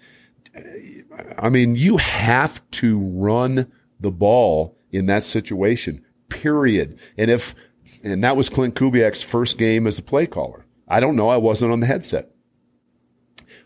I 1.37 1.49
mean, 1.49 1.75
you 1.75 1.97
have 1.97 2.61
to 2.71 2.99
run 2.99 3.71
the 3.99 4.11
ball 4.11 4.77
in 4.91 5.05
that 5.07 5.23
situation. 5.23 6.03
Period. 6.29 6.99
And 7.17 7.29
if 7.29 7.55
and 8.03 8.23
that 8.23 8.37
was 8.37 8.49
Clint 8.49 8.75
Kubiak's 8.75 9.23
first 9.23 9.57
game 9.57 9.87
as 9.87 9.97
a 9.97 10.03
play 10.03 10.27
caller. 10.27 10.65
I 10.87 10.99
don't 10.99 11.15
know. 11.15 11.29
I 11.29 11.37
wasn't 11.37 11.71
on 11.71 11.79
the 11.79 11.87
headset. 11.87 12.31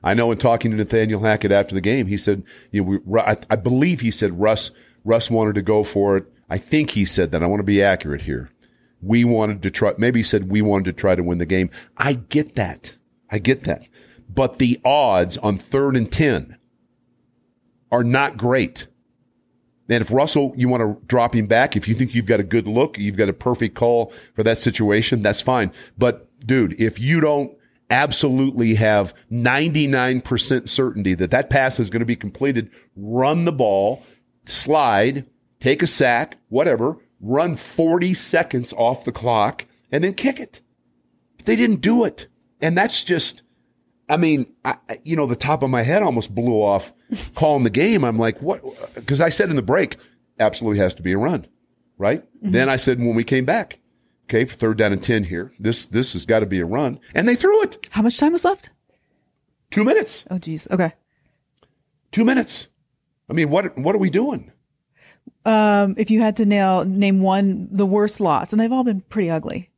I 0.01 0.13
know 0.13 0.31
in 0.31 0.38
talking 0.38 0.71
to 0.71 0.77
Nathaniel 0.77 1.21
Hackett 1.21 1.51
after 1.51 1.75
the 1.75 1.81
game, 1.81 2.07
he 2.07 2.17
said, 2.17 2.43
you 2.71 2.81
know, 2.81 2.99
we, 3.05 3.19
I, 3.19 3.55
believe 3.57 3.99
he 3.99 4.12
said 4.12 4.39
Russ 4.39 4.71
Russ 5.03 5.29
wanted 5.29 5.55
to 5.55 5.62
go 5.62 5.83
for 5.83 6.17
it. 6.17 6.25
I 6.49 6.57
think 6.57 6.91
he 6.91 7.03
said 7.03 7.31
that. 7.31 7.43
I 7.43 7.47
want 7.47 7.59
to 7.59 7.65
be 7.65 7.81
accurate 7.81 8.21
here. 8.21 8.49
We 9.01 9.23
wanted 9.23 9.62
to 9.63 9.71
try. 9.71 9.93
Maybe 9.97 10.19
he 10.19 10.23
said 10.23 10.49
we 10.49 10.62
wanted 10.62 10.85
to 10.85 10.93
try 10.93 11.15
to 11.15 11.23
win 11.23 11.38
the 11.38 11.45
game. 11.45 11.69
I 11.97 12.13
get 12.13 12.55
that. 12.55 12.95
I 13.29 13.39
get 13.39 13.63
that. 13.65 13.88
But 14.29 14.57
the 14.59 14.79
odds 14.85 15.38
on 15.38 15.57
third 15.57 15.95
and 15.95 16.12
10 16.12 16.57
are 17.91 18.04
not 18.04 18.38
great. 18.38 18.88
And 19.89 20.02
if 20.02 20.12
Russell, 20.12 20.54
you 20.56 20.69
want 20.69 20.82
to 20.82 21.06
drop 21.08 21.36
him 21.36 21.47
back, 21.47 21.75
if 21.75 21.88
you 21.88 21.95
think 21.95 22.13
you've 22.13 22.28
got 22.28 22.39
a 22.39 22.43
good 22.43 22.67
look, 22.67 22.99
you've 22.99 23.17
got 23.17 23.30
a 23.30 23.34
perfect 23.34 23.75
call 23.75 24.13
for 24.36 24.43
that 24.43 24.60
situation, 24.60 25.23
that's 25.23 25.41
fine. 25.41 25.71
But 25.97 26.30
dude, 26.45 26.80
if 26.80 26.99
you 26.99 27.19
don't 27.19 27.58
absolutely 27.89 28.75
have 28.75 29.15
99% 29.32 30.69
certainty 30.69 31.15
that 31.15 31.32
that 31.32 31.49
pass 31.49 31.80
is 31.80 31.89
going 31.89 32.02
to 32.02 32.06
be 32.06 32.15
completed, 32.15 32.69
run 32.95 33.45
the 33.45 33.52
ball, 33.52 34.04
slide, 34.45 35.25
take 35.60 35.82
a 35.82 35.88
sack, 35.88 36.38
whatever, 36.49 36.97
run 37.19 37.56
40 37.56 38.13
seconds 38.13 38.73
off 38.73 39.06
the 39.06 39.12
clock 39.12 39.65
and 39.91 40.04
then 40.04 40.13
kick 40.13 40.39
it. 40.39 40.62
They 41.45 41.56
didn't 41.56 41.82
do 41.82 42.04
it. 42.04 42.28
And 42.62 42.78
that's 42.78 43.04
just, 43.04 43.41
I 44.09 44.17
mean, 44.17 44.47
I, 44.65 44.77
you 45.03 45.15
know, 45.15 45.25
the 45.25 45.35
top 45.35 45.63
of 45.63 45.69
my 45.69 45.83
head 45.83 46.01
almost 46.01 46.33
blew 46.33 46.55
off 46.55 46.91
calling 47.35 47.63
the 47.63 47.69
game. 47.69 48.03
I'm 48.03 48.17
like, 48.17 48.41
what? 48.41 48.63
Because 48.95 49.21
I 49.21 49.29
said 49.29 49.49
in 49.49 49.55
the 49.55 49.61
break, 49.61 49.97
absolutely 50.39 50.79
has 50.79 50.95
to 50.95 51.01
be 51.01 51.13
a 51.13 51.17
run, 51.17 51.47
right? 51.97 52.23
Mm-hmm. 52.37 52.51
Then 52.51 52.69
I 52.69 52.75
said 52.75 52.99
when 52.99 53.15
we 53.15 53.23
came 53.23 53.45
back, 53.45 53.79
okay, 54.25 54.45
for 54.45 54.55
third 54.55 54.77
down 54.77 54.93
and 54.93 55.03
10 55.03 55.25
here, 55.25 55.53
this, 55.59 55.85
this 55.85 56.13
has 56.13 56.25
got 56.25 56.39
to 56.39 56.45
be 56.45 56.59
a 56.59 56.65
run. 56.65 56.99
And 57.13 57.27
they 57.27 57.35
threw 57.35 57.61
it. 57.63 57.87
How 57.91 58.01
much 58.01 58.17
time 58.17 58.33
was 58.33 58.45
left? 58.45 58.69
Two 59.71 59.83
minutes. 59.83 60.25
Oh, 60.31 60.39
geez. 60.39 60.67
Okay. 60.71 60.93
Two 62.11 62.25
minutes. 62.25 62.67
I 63.29 63.33
mean, 63.33 63.49
what, 63.49 63.77
what 63.77 63.93
are 63.93 63.99
we 63.99 64.09
doing? 64.09 64.51
Um, 65.45 65.93
if 65.97 66.09
you 66.09 66.21
had 66.21 66.37
to 66.37 66.45
nail, 66.45 66.85
name 66.85 67.21
one, 67.21 67.67
the 67.71 67.85
worst 67.85 68.19
loss, 68.19 68.51
and 68.51 68.59
they've 68.59 68.71
all 68.71 68.83
been 68.83 69.01
pretty 69.01 69.29
ugly. 69.29 69.69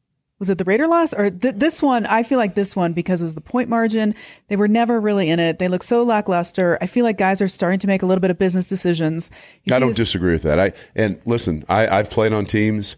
Was 0.41 0.49
it 0.49 0.57
the 0.57 0.63
Raider 0.63 0.87
loss 0.87 1.13
or 1.13 1.29
th- 1.29 1.53
this 1.57 1.83
one? 1.83 2.07
I 2.07 2.23
feel 2.23 2.39
like 2.39 2.55
this 2.55 2.75
one 2.75 2.93
because 2.93 3.21
it 3.21 3.25
was 3.25 3.35
the 3.35 3.41
point 3.41 3.69
margin. 3.69 4.15
They 4.47 4.55
were 4.55 4.67
never 4.67 4.99
really 4.99 5.29
in 5.29 5.39
it. 5.39 5.59
They 5.59 5.67
look 5.67 5.83
so 5.83 6.01
lackluster. 6.01 6.79
I 6.81 6.87
feel 6.87 7.05
like 7.05 7.19
guys 7.19 7.43
are 7.43 7.47
starting 7.47 7.77
to 7.81 7.85
make 7.85 8.01
a 8.01 8.07
little 8.07 8.21
bit 8.21 8.31
of 8.31 8.39
business 8.39 8.67
decisions. 8.67 9.29
You 9.65 9.75
I 9.75 9.77
don't 9.77 9.89
this- 9.89 9.97
disagree 9.97 10.31
with 10.31 10.41
that. 10.41 10.59
I 10.59 10.73
and 10.95 11.21
listen, 11.25 11.63
I, 11.69 11.85
I've 11.87 12.09
played 12.09 12.33
on 12.33 12.45
teams. 12.45 12.95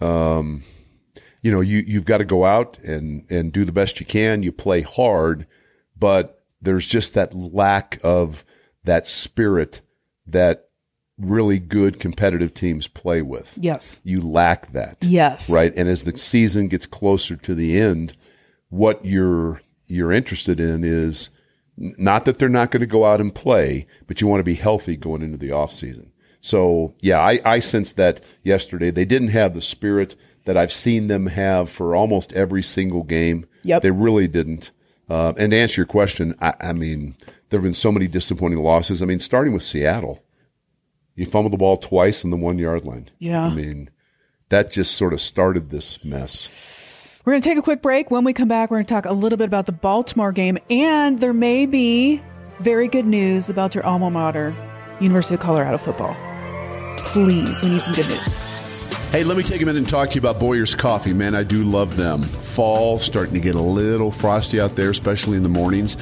Um, 0.00 0.64
you 1.42 1.50
know, 1.50 1.60
you 1.60 1.84
you've 1.86 2.06
got 2.06 2.18
to 2.18 2.24
go 2.24 2.46
out 2.46 2.78
and 2.78 3.30
and 3.30 3.52
do 3.52 3.66
the 3.66 3.72
best 3.72 4.00
you 4.00 4.06
can. 4.06 4.42
You 4.42 4.50
play 4.50 4.80
hard, 4.80 5.46
but 5.94 6.42
there's 6.62 6.86
just 6.86 7.12
that 7.12 7.34
lack 7.34 8.00
of 8.02 8.46
that 8.84 9.06
spirit 9.06 9.82
that 10.26 10.67
really 11.18 11.58
good 11.58 11.98
competitive 11.98 12.54
teams 12.54 12.86
play 12.86 13.22
with. 13.22 13.56
Yes. 13.60 14.00
You 14.04 14.20
lack 14.20 14.72
that. 14.72 14.98
Yes. 15.00 15.50
Right. 15.50 15.72
And 15.76 15.88
as 15.88 16.04
the 16.04 16.16
season 16.16 16.68
gets 16.68 16.86
closer 16.86 17.36
to 17.36 17.54
the 17.54 17.78
end, 17.78 18.14
what 18.70 19.04
you're 19.04 19.60
you're 19.86 20.12
interested 20.12 20.60
in 20.60 20.84
is 20.84 21.30
not 21.76 22.24
that 22.24 22.38
they're 22.38 22.48
not 22.48 22.70
going 22.70 22.80
to 22.80 22.86
go 22.86 23.04
out 23.04 23.20
and 23.20 23.34
play, 23.34 23.86
but 24.06 24.20
you 24.20 24.26
want 24.26 24.40
to 24.40 24.44
be 24.44 24.54
healthy 24.54 24.96
going 24.96 25.22
into 25.22 25.38
the 25.38 25.52
off 25.52 25.72
season. 25.72 26.12
So 26.40 26.94
yeah, 27.00 27.20
I, 27.20 27.40
I 27.44 27.58
sensed 27.58 27.96
that 27.96 28.20
yesterday. 28.42 28.90
They 28.90 29.04
didn't 29.04 29.28
have 29.28 29.54
the 29.54 29.62
spirit 29.62 30.14
that 30.44 30.56
I've 30.56 30.72
seen 30.72 31.08
them 31.08 31.26
have 31.26 31.68
for 31.68 31.94
almost 31.94 32.32
every 32.32 32.62
single 32.62 33.02
game. 33.02 33.46
Yep. 33.64 33.82
They 33.82 33.90
really 33.90 34.28
didn't. 34.28 34.70
Uh, 35.08 35.32
and 35.38 35.52
to 35.52 35.56
answer 35.56 35.80
your 35.80 35.86
question, 35.86 36.34
I, 36.40 36.54
I 36.60 36.72
mean, 36.72 37.16
there 37.50 37.58
have 37.58 37.64
been 37.64 37.74
so 37.74 37.92
many 37.92 38.06
disappointing 38.06 38.58
losses. 38.58 39.02
I 39.02 39.06
mean, 39.06 39.20
starting 39.20 39.52
with 39.52 39.62
Seattle, 39.62 40.22
you 41.18 41.26
fumbled 41.26 41.52
the 41.52 41.58
ball 41.58 41.76
twice 41.76 42.24
on 42.24 42.30
the 42.30 42.36
one 42.36 42.58
yard 42.58 42.84
line. 42.84 43.10
Yeah. 43.18 43.46
I 43.46 43.52
mean, 43.52 43.90
that 44.50 44.70
just 44.70 44.94
sort 44.94 45.12
of 45.12 45.20
started 45.20 45.70
this 45.70 46.04
mess. 46.04 47.20
We're 47.24 47.32
going 47.32 47.42
to 47.42 47.48
take 47.48 47.58
a 47.58 47.62
quick 47.62 47.82
break. 47.82 48.08
When 48.08 48.22
we 48.22 48.32
come 48.32 48.46
back, 48.46 48.70
we're 48.70 48.76
going 48.76 48.86
to 48.86 48.94
talk 48.94 49.04
a 49.04 49.12
little 49.12 49.36
bit 49.36 49.46
about 49.46 49.66
the 49.66 49.72
Baltimore 49.72 50.30
game, 50.30 50.58
and 50.70 51.18
there 51.18 51.32
may 51.32 51.66
be 51.66 52.22
very 52.60 52.86
good 52.86 53.04
news 53.04 53.50
about 53.50 53.74
your 53.74 53.84
alma 53.84 54.10
mater, 54.10 54.54
University 55.00 55.34
of 55.34 55.40
Colorado 55.40 55.76
football. 55.76 56.16
Please, 56.98 57.60
we 57.62 57.70
need 57.70 57.82
some 57.82 57.94
good 57.94 58.08
news. 58.08 58.32
Hey, 59.10 59.24
let 59.24 59.36
me 59.36 59.42
take 59.42 59.60
a 59.60 59.66
minute 59.66 59.78
and 59.78 59.88
talk 59.88 60.10
to 60.10 60.14
you 60.14 60.20
about 60.20 60.38
Boyer's 60.38 60.76
Coffee. 60.76 61.12
Man, 61.12 61.34
I 61.34 61.42
do 61.42 61.64
love 61.64 61.96
them. 61.96 62.22
Fall 62.22 62.98
starting 62.98 63.34
to 63.34 63.40
get 63.40 63.56
a 63.56 63.60
little 63.60 64.12
frosty 64.12 64.60
out 64.60 64.76
there, 64.76 64.90
especially 64.90 65.36
in 65.36 65.42
the 65.42 65.48
mornings. 65.48 65.96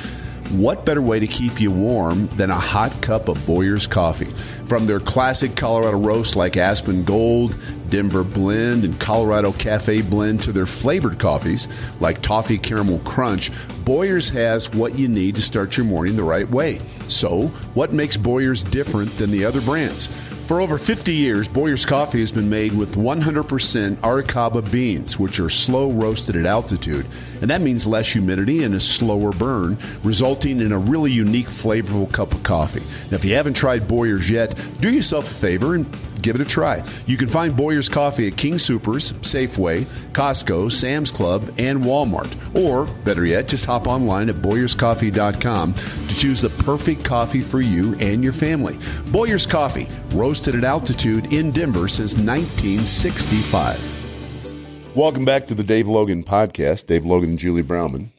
What 0.50 0.84
better 0.84 1.02
way 1.02 1.18
to 1.18 1.26
keep 1.26 1.60
you 1.60 1.72
warm 1.72 2.28
than 2.28 2.50
a 2.50 2.54
hot 2.54 3.02
cup 3.02 3.26
of 3.26 3.44
Boyer's 3.46 3.88
coffee? 3.88 4.32
From 4.66 4.86
their 4.86 5.00
classic 5.00 5.56
Colorado 5.56 5.98
roasts 5.98 6.36
like 6.36 6.56
Aspen 6.56 7.02
Gold, 7.02 7.56
Denver 7.88 8.22
Blend, 8.22 8.84
and 8.84 8.98
Colorado 9.00 9.50
Cafe 9.50 10.02
Blend 10.02 10.42
to 10.42 10.52
their 10.52 10.64
flavored 10.64 11.18
coffees 11.18 11.66
like 11.98 12.22
Toffee 12.22 12.58
Caramel 12.58 13.00
Crunch, 13.00 13.50
Boyer's 13.84 14.28
has 14.30 14.72
what 14.72 14.96
you 14.96 15.08
need 15.08 15.34
to 15.34 15.42
start 15.42 15.76
your 15.76 15.84
morning 15.84 16.14
the 16.14 16.22
right 16.22 16.48
way. 16.48 16.80
So, 17.08 17.48
what 17.74 17.92
makes 17.92 18.16
Boyer's 18.16 18.62
different 18.62 19.18
than 19.18 19.32
the 19.32 19.44
other 19.44 19.60
brands? 19.60 20.08
For 20.46 20.60
over 20.60 20.78
50 20.78 21.12
years, 21.12 21.48
Boyer's 21.48 21.84
Coffee 21.84 22.20
has 22.20 22.30
been 22.30 22.48
made 22.48 22.72
with 22.72 22.94
100% 22.94 23.96
Arabica 23.96 24.70
beans, 24.70 25.18
which 25.18 25.40
are 25.40 25.50
slow 25.50 25.90
roasted 25.90 26.36
at 26.36 26.46
altitude. 26.46 27.04
And 27.40 27.50
that 27.50 27.62
means 27.62 27.84
less 27.84 28.12
humidity 28.12 28.62
and 28.62 28.72
a 28.72 28.78
slower 28.78 29.32
burn, 29.32 29.76
resulting 30.04 30.60
in 30.60 30.70
a 30.70 30.78
really 30.78 31.10
unique, 31.10 31.48
flavorful 31.48 32.12
cup 32.12 32.32
of 32.32 32.44
coffee. 32.44 32.84
Now, 33.10 33.16
if 33.16 33.24
you 33.24 33.34
haven't 33.34 33.54
tried 33.54 33.88
Boyer's 33.88 34.30
yet, 34.30 34.56
do 34.80 34.88
yourself 34.88 35.28
a 35.28 35.34
favor 35.34 35.74
and 35.74 35.84
give 36.22 36.34
it 36.34 36.42
a 36.42 36.44
try. 36.44 36.82
You 37.06 37.16
can 37.16 37.28
find 37.28 37.56
Boyer's 37.56 37.88
Coffee 37.88 38.26
at 38.26 38.36
King 38.36 38.58
Supers, 38.58 39.12
Safeway, 39.12 39.84
Costco, 40.12 40.72
Sam's 40.72 41.10
Club, 41.10 41.42
and 41.58 41.82
Walmart. 41.82 42.32
Or, 42.54 42.86
better 43.04 43.26
yet, 43.26 43.48
just 43.48 43.66
hop 43.66 43.86
online 43.86 44.28
at 44.28 44.36
BoyersCoffee.com 44.36 45.74
to 45.74 46.14
choose 46.14 46.40
the 46.40 46.50
perfect 46.50 47.04
coffee 47.04 47.40
for 47.40 47.60
you 47.60 47.94
and 47.96 48.22
your 48.22 48.32
family. 48.32 48.78
Boyer's 49.06 49.46
Coffee, 49.46 49.88
roasted 50.10 50.54
at 50.54 50.64
altitude 50.64 51.32
in 51.32 51.50
Denver 51.50 51.88
since 51.88 52.14
1965. 52.14 54.96
Welcome 54.96 55.26
back 55.26 55.46
to 55.48 55.54
the 55.54 55.62
Dave 55.62 55.88
Logan 55.88 56.24
podcast. 56.24 56.86
Dave 56.86 57.04
Logan 57.04 57.30
and 57.30 57.38
Julie 57.38 57.62
Browman. 57.62 58.12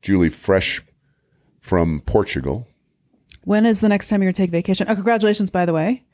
Julie, 0.00 0.30
fresh 0.30 0.82
from 1.60 2.00
Portugal. 2.06 2.66
When 3.42 3.66
is 3.66 3.80
the 3.80 3.88
next 3.90 4.08
time 4.08 4.22
you're 4.22 4.28
going 4.28 4.34
to 4.34 4.42
take 4.42 4.50
vacation? 4.50 4.86
Oh, 4.88 4.94
congratulations, 4.94 5.50
by 5.50 5.66
the 5.66 5.74
way. 5.74 6.05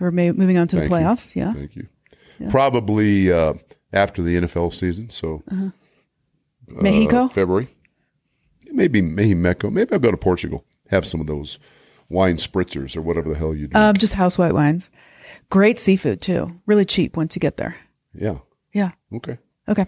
We're 0.00 0.10
ma- 0.10 0.32
moving 0.32 0.58
on 0.58 0.66
to 0.68 0.76
Thank 0.76 0.90
the 0.90 0.96
you. 0.98 1.04
playoffs. 1.04 1.36
Yeah. 1.36 1.52
Thank 1.52 1.76
you. 1.76 1.86
Probably 2.50 3.30
uh, 3.32 3.54
after 3.92 4.22
the 4.22 4.36
NFL 4.36 4.72
season, 4.72 5.10
so 5.10 5.42
uh, 5.50 5.70
Mexico? 6.66 7.28
February. 7.28 7.68
Maybe 8.72 9.00
maybe 9.02 9.34
Mexico. 9.34 9.70
Maybe 9.70 9.92
I'll 9.92 9.98
go 9.98 10.10
to 10.10 10.16
Portugal. 10.16 10.64
Have 10.90 11.06
some 11.06 11.20
of 11.20 11.26
those 11.26 11.58
wine 12.10 12.36
spritzers 12.36 12.96
or 12.96 13.02
whatever 13.02 13.28
the 13.30 13.36
hell 13.38 13.54
you 13.54 13.68
do. 13.68 13.78
Um, 13.78 13.96
just 13.96 14.14
house 14.14 14.36
white 14.38 14.52
wines. 14.52 14.90
Great 15.50 15.78
seafood, 15.78 16.20
too. 16.20 16.60
Really 16.66 16.84
cheap 16.84 17.16
once 17.16 17.34
you 17.36 17.40
get 17.40 17.56
there. 17.56 17.76
yeah. 18.14 18.38
Yeah. 18.72 18.90
Okay. 19.14 19.38
Okay. 19.68 19.86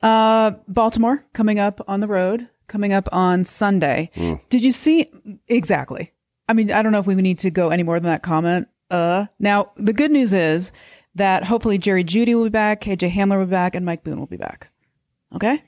Uh, 0.00 0.52
Baltimore 0.68 1.24
coming 1.32 1.58
up 1.58 1.80
on 1.88 1.98
the 1.98 2.06
road, 2.06 2.48
coming 2.68 2.92
up 2.92 3.08
on 3.10 3.44
Sunday. 3.44 4.10
Did 4.48 4.62
you 4.62 4.70
see 4.70 5.10
exactly? 5.48 6.12
I 6.48 6.52
mean, 6.52 6.70
I 6.70 6.82
don't 6.82 6.92
know 6.92 7.00
if 7.00 7.06
we 7.06 7.16
need 7.16 7.40
to 7.40 7.50
go 7.50 7.70
any 7.70 7.82
more 7.82 7.98
than 7.98 8.06
that 8.08 8.22
comment. 8.22 8.68
Uh, 8.90 9.26
now 9.38 9.72
the 9.76 9.92
good 9.92 10.10
news 10.10 10.32
is 10.32 10.72
that 11.14 11.44
hopefully 11.44 11.78
Jerry 11.78 12.04
Jeudy 12.04 12.34
will 12.34 12.44
be 12.44 12.50
back, 12.50 12.80
KJ 12.80 13.10
Hamler 13.12 13.38
will 13.38 13.46
be 13.46 13.50
back, 13.50 13.74
and 13.74 13.84
Mike 13.84 14.04
Boone 14.04 14.18
will 14.18 14.26
be 14.26 14.36
back. 14.36 14.70
Okay. 15.34 15.62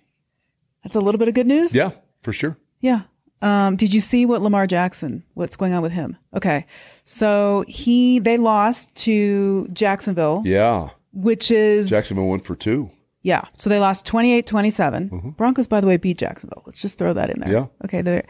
That's 0.84 0.94
a 0.96 1.00
little 1.00 1.18
bit 1.18 1.28
of 1.28 1.34
good 1.34 1.46
news. 1.46 1.74
Yeah, 1.74 1.90
for 2.22 2.32
sure. 2.32 2.56
Yeah. 2.80 3.02
Um, 3.42 3.76
did 3.76 3.92
you 3.92 4.00
see 4.00 4.26
what 4.26 4.42
Lamar 4.42 4.66
Jackson, 4.66 5.24
what's 5.34 5.56
going 5.56 5.72
on 5.72 5.82
with 5.82 5.92
him? 5.92 6.16
Okay. 6.34 6.66
So 7.04 7.64
he, 7.68 8.18
they 8.18 8.36
lost 8.38 8.94
to 8.96 9.66
Jacksonville, 9.68 10.42
Yeah. 10.44 10.90
which 11.12 11.50
is 11.50 11.88
Jacksonville 11.90 12.28
went 12.28 12.44
for 12.44 12.54
two. 12.54 12.90
yeah. 13.22 13.44
So 13.56 13.68
they 13.70 13.80
lost 13.80 14.06
28 14.06 14.46
27. 14.46 15.34
Broncos, 15.36 15.66
by 15.66 15.80
the 15.80 15.86
way, 15.86 15.96
beat 15.96 16.18
Jacksonville. 16.18 16.62
Let's 16.66 16.80
just 16.80 16.98
throw 16.98 17.12
that 17.14 17.30
in 17.30 17.40
there. 17.40 17.52
Yeah. 17.52 17.66
Okay. 17.84 18.02
There. 18.02 18.24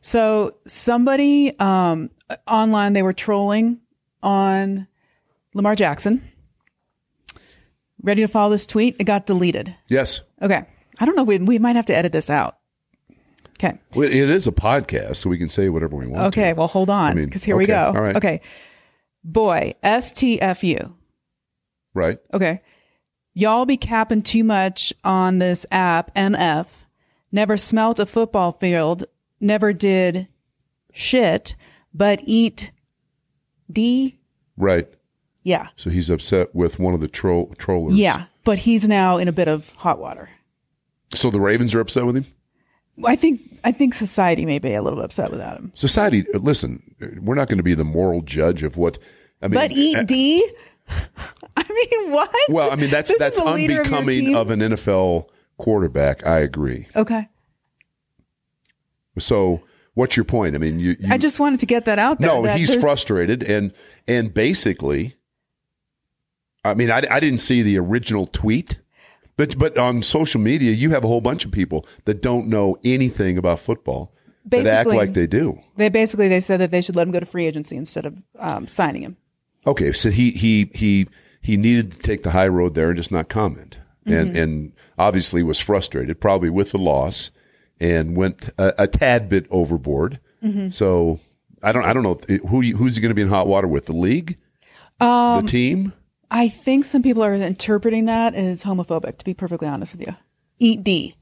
So 0.00 0.56
somebody 0.66 1.56
um, 1.58 2.10
online, 2.46 2.92
they 2.92 3.02
were 3.02 3.12
trolling 3.12 3.80
on 4.22 4.86
Lamar 5.54 5.74
Jackson. 5.74 6.22
Ready 8.02 8.22
to 8.22 8.28
follow 8.28 8.50
this 8.50 8.66
tweet? 8.66 8.96
It 8.98 9.04
got 9.04 9.26
deleted. 9.26 9.76
Yes. 9.88 10.22
Okay. 10.40 10.64
I 10.98 11.04
don't 11.04 11.14
know. 11.16 11.22
We, 11.22 11.38
we 11.38 11.58
might 11.58 11.76
have 11.76 11.86
to 11.86 11.96
edit 11.96 12.12
this 12.12 12.30
out. 12.30 12.58
Okay. 13.58 13.78
Well, 13.94 14.08
it 14.08 14.28
is 14.30 14.46
a 14.46 14.52
podcast, 14.52 15.16
so 15.16 15.30
we 15.30 15.38
can 15.38 15.48
say 15.48 15.68
whatever 15.68 15.96
we 15.96 16.06
want. 16.08 16.26
Okay. 16.28 16.50
to. 16.50 16.54
Well, 16.54 16.66
hold 16.68 16.90
on. 16.90 17.14
mean, 17.14 17.26
Because 17.26 17.44
here 17.44 17.56
we 17.56 17.66
go. 17.66 17.92
all 17.94 18.00
right. 18.02 18.16
Okay. 18.16 18.40
Boy, 19.22 19.74
STFU. 19.84 20.92
Right. 21.94 22.18
Okay. 22.34 22.60
Y'all 23.34 23.64
be 23.64 23.76
capping 23.76 24.20
too 24.20 24.42
much 24.44 24.92
on 25.04 25.38
this 25.38 25.64
app, 25.70 26.12
MF. 26.14 26.66
Never 27.30 27.56
smelt 27.56 27.98
a 28.00 28.04
football 28.04 28.52
field, 28.52 29.04
never 29.40 29.72
did 29.72 30.28
shit, 30.92 31.56
but 31.94 32.20
eat 32.24 32.72
D. 33.70 34.18
Right. 34.56 34.88
Yeah. 35.42 35.68
So 35.76 35.90
he's 35.90 36.10
upset 36.10 36.54
with 36.54 36.78
one 36.78 36.94
of 36.94 37.00
the 37.00 37.08
troll 37.08 37.54
trollers. 37.58 37.96
Yeah. 37.96 38.24
But 38.44 38.60
he's 38.60 38.88
now 38.88 39.18
in 39.18 39.28
a 39.28 39.32
bit 39.32 39.48
of 39.48 39.70
hot 39.74 39.98
water. 39.98 40.28
So 41.14 41.30
the 41.30 41.40
Ravens 41.40 41.74
are 41.74 41.80
upset 41.80 42.06
with 42.06 42.16
him. 42.16 42.26
I 43.04 43.16
think 43.16 43.58
I 43.64 43.72
think 43.72 43.94
society 43.94 44.44
may 44.44 44.58
be 44.58 44.74
a 44.74 44.82
little 44.82 45.00
upset 45.00 45.30
with 45.30 45.40
him. 45.40 45.72
Society, 45.74 46.26
uh, 46.34 46.38
listen, 46.38 46.82
we're 47.20 47.34
not 47.34 47.48
going 47.48 47.58
to 47.58 47.62
be 47.64 47.74
the 47.74 47.84
moral 47.84 48.22
judge 48.22 48.62
of 48.62 48.76
what. 48.76 48.98
I 49.40 49.48
mean, 49.48 49.54
But 49.54 49.72
eat 49.72 50.06
D? 50.06 50.48
I 51.56 51.64
mean, 51.68 52.12
what? 52.12 52.34
Well, 52.48 52.70
I 52.70 52.76
mean 52.76 52.90
that's 52.90 53.08
This 53.08 53.18
that's 53.18 53.40
leader 53.40 53.80
of 53.80 53.86
unbecoming 53.86 54.36
of, 54.36 54.50
an 54.50 54.60
NFL 54.60 55.26
quarterback. 55.56 56.26
I 56.26 56.38
agree. 56.40 56.86
Okay. 56.94 57.28
So, 59.18 59.62
what's 59.94 60.16
your 60.16 60.24
point? 60.24 60.54
I 60.54 60.58
mean, 60.58 60.78
you, 60.78 60.96
you 60.98 61.08
I 61.10 61.18
just 61.18 61.40
wanted 61.40 61.60
to 61.60 61.66
get 61.66 61.84
that 61.84 61.98
out 61.98 62.20
there. 62.20 62.30
no, 62.30 62.44
he's 62.44 62.68
there's- 62.68 62.82
frustrated, 62.82 63.42
and 63.42 63.72
and 64.08 64.32
basically, 64.32 65.16
I 66.64 66.74
mean, 66.74 66.90
I, 66.90 67.02
I 67.10 67.20
didn't 67.20 67.40
see 67.40 67.62
the 67.62 67.78
original 67.78 68.26
tweet, 68.26 68.78
but 69.36 69.58
but 69.58 69.76
on 69.78 70.02
social 70.02 70.40
media, 70.40 70.72
you 70.72 70.90
have 70.90 71.04
a 71.04 71.08
whole 71.08 71.20
bunch 71.20 71.44
of 71.44 71.50
people 71.52 71.86
that 72.04 72.22
don't 72.22 72.46
know 72.48 72.76
anything 72.84 73.36
about 73.38 73.58
football 73.60 74.12
that 74.46 74.66
act 74.66 74.88
like 74.88 75.14
they 75.14 75.26
do. 75.26 75.60
They 75.76 75.88
basically 75.88 76.28
they 76.28 76.40
said 76.40 76.58
that 76.58 76.70
they 76.70 76.82
should 76.82 76.96
let 76.96 77.06
him 77.06 77.12
go 77.12 77.20
to 77.20 77.26
free 77.26 77.46
agency 77.46 77.76
instead 77.76 78.06
of 78.06 78.16
um, 78.38 78.66
signing 78.66 79.02
him. 79.02 79.16
Okay, 79.66 79.92
so 79.92 80.10
he 80.10 80.30
he 80.30 80.70
he 80.74 81.06
he 81.40 81.56
needed 81.56 81.92
to 81.92 81.98
take 81.98 82.22
the 82.22 82.30
high 82.30 82.48
road 82.48 82.74
there 82.74 82.88
and 82.88 82.96
just 82.96 83.12
not 83.12 83.28
comment, 83.28 83.78
and 84.06 84.36
and 84.36 84.72
obviously 84.98 85.42
was 85.42 85.60
frustrated, 85.60 86.20
probably 86.20 86.50
with 86.50 86.72
the 86.72 86.78
loss, 86.78 87.30
and 87.82 88.16
went 88.16 88.48
a, 88.58 88.84
a 88.84 88.86
tad 88.86 89.28
bit 89.28 89.46
overboard. 89.50 90.20
Mm-hmm. 90.42 90.70
So 90.70 91.20
I 91.62 91.72
don't 91.72 91.84
I 91.84 91.92
don't 91.92 92.04
know 92.04 92.18
who 92.48 92.62
who's 92.62 92.96
he 92.96 93.02
going 93.02 93.10
to 93.10 93.14
be 93.14 93.22
in 93.22 93.28
hot 93.28 93.46
water 93.46 93.66
with 93.66 93.86
the 93.86 93.92
league, 93.92 94.38
the 94.98 95.06
um, 95.06 95.46
team. 95.46 95.92
I 96.30 96.48
think 96.48 96.84
some 96.84 97.02
people 97.02 97.22
are 97.22 97.34
interpreting 97.34 98.06
that 98.06 98.34
as 98.34 98.62
homophobic. 98.62 99.18
To 99.18 99.24
be 99.24 99.34
perfectly 99.34 99.68
honest 99.68 99.92
with 99.92 100.06
you, 100.06 100.16
eat 100.58 100.82
D. 100.82 101.16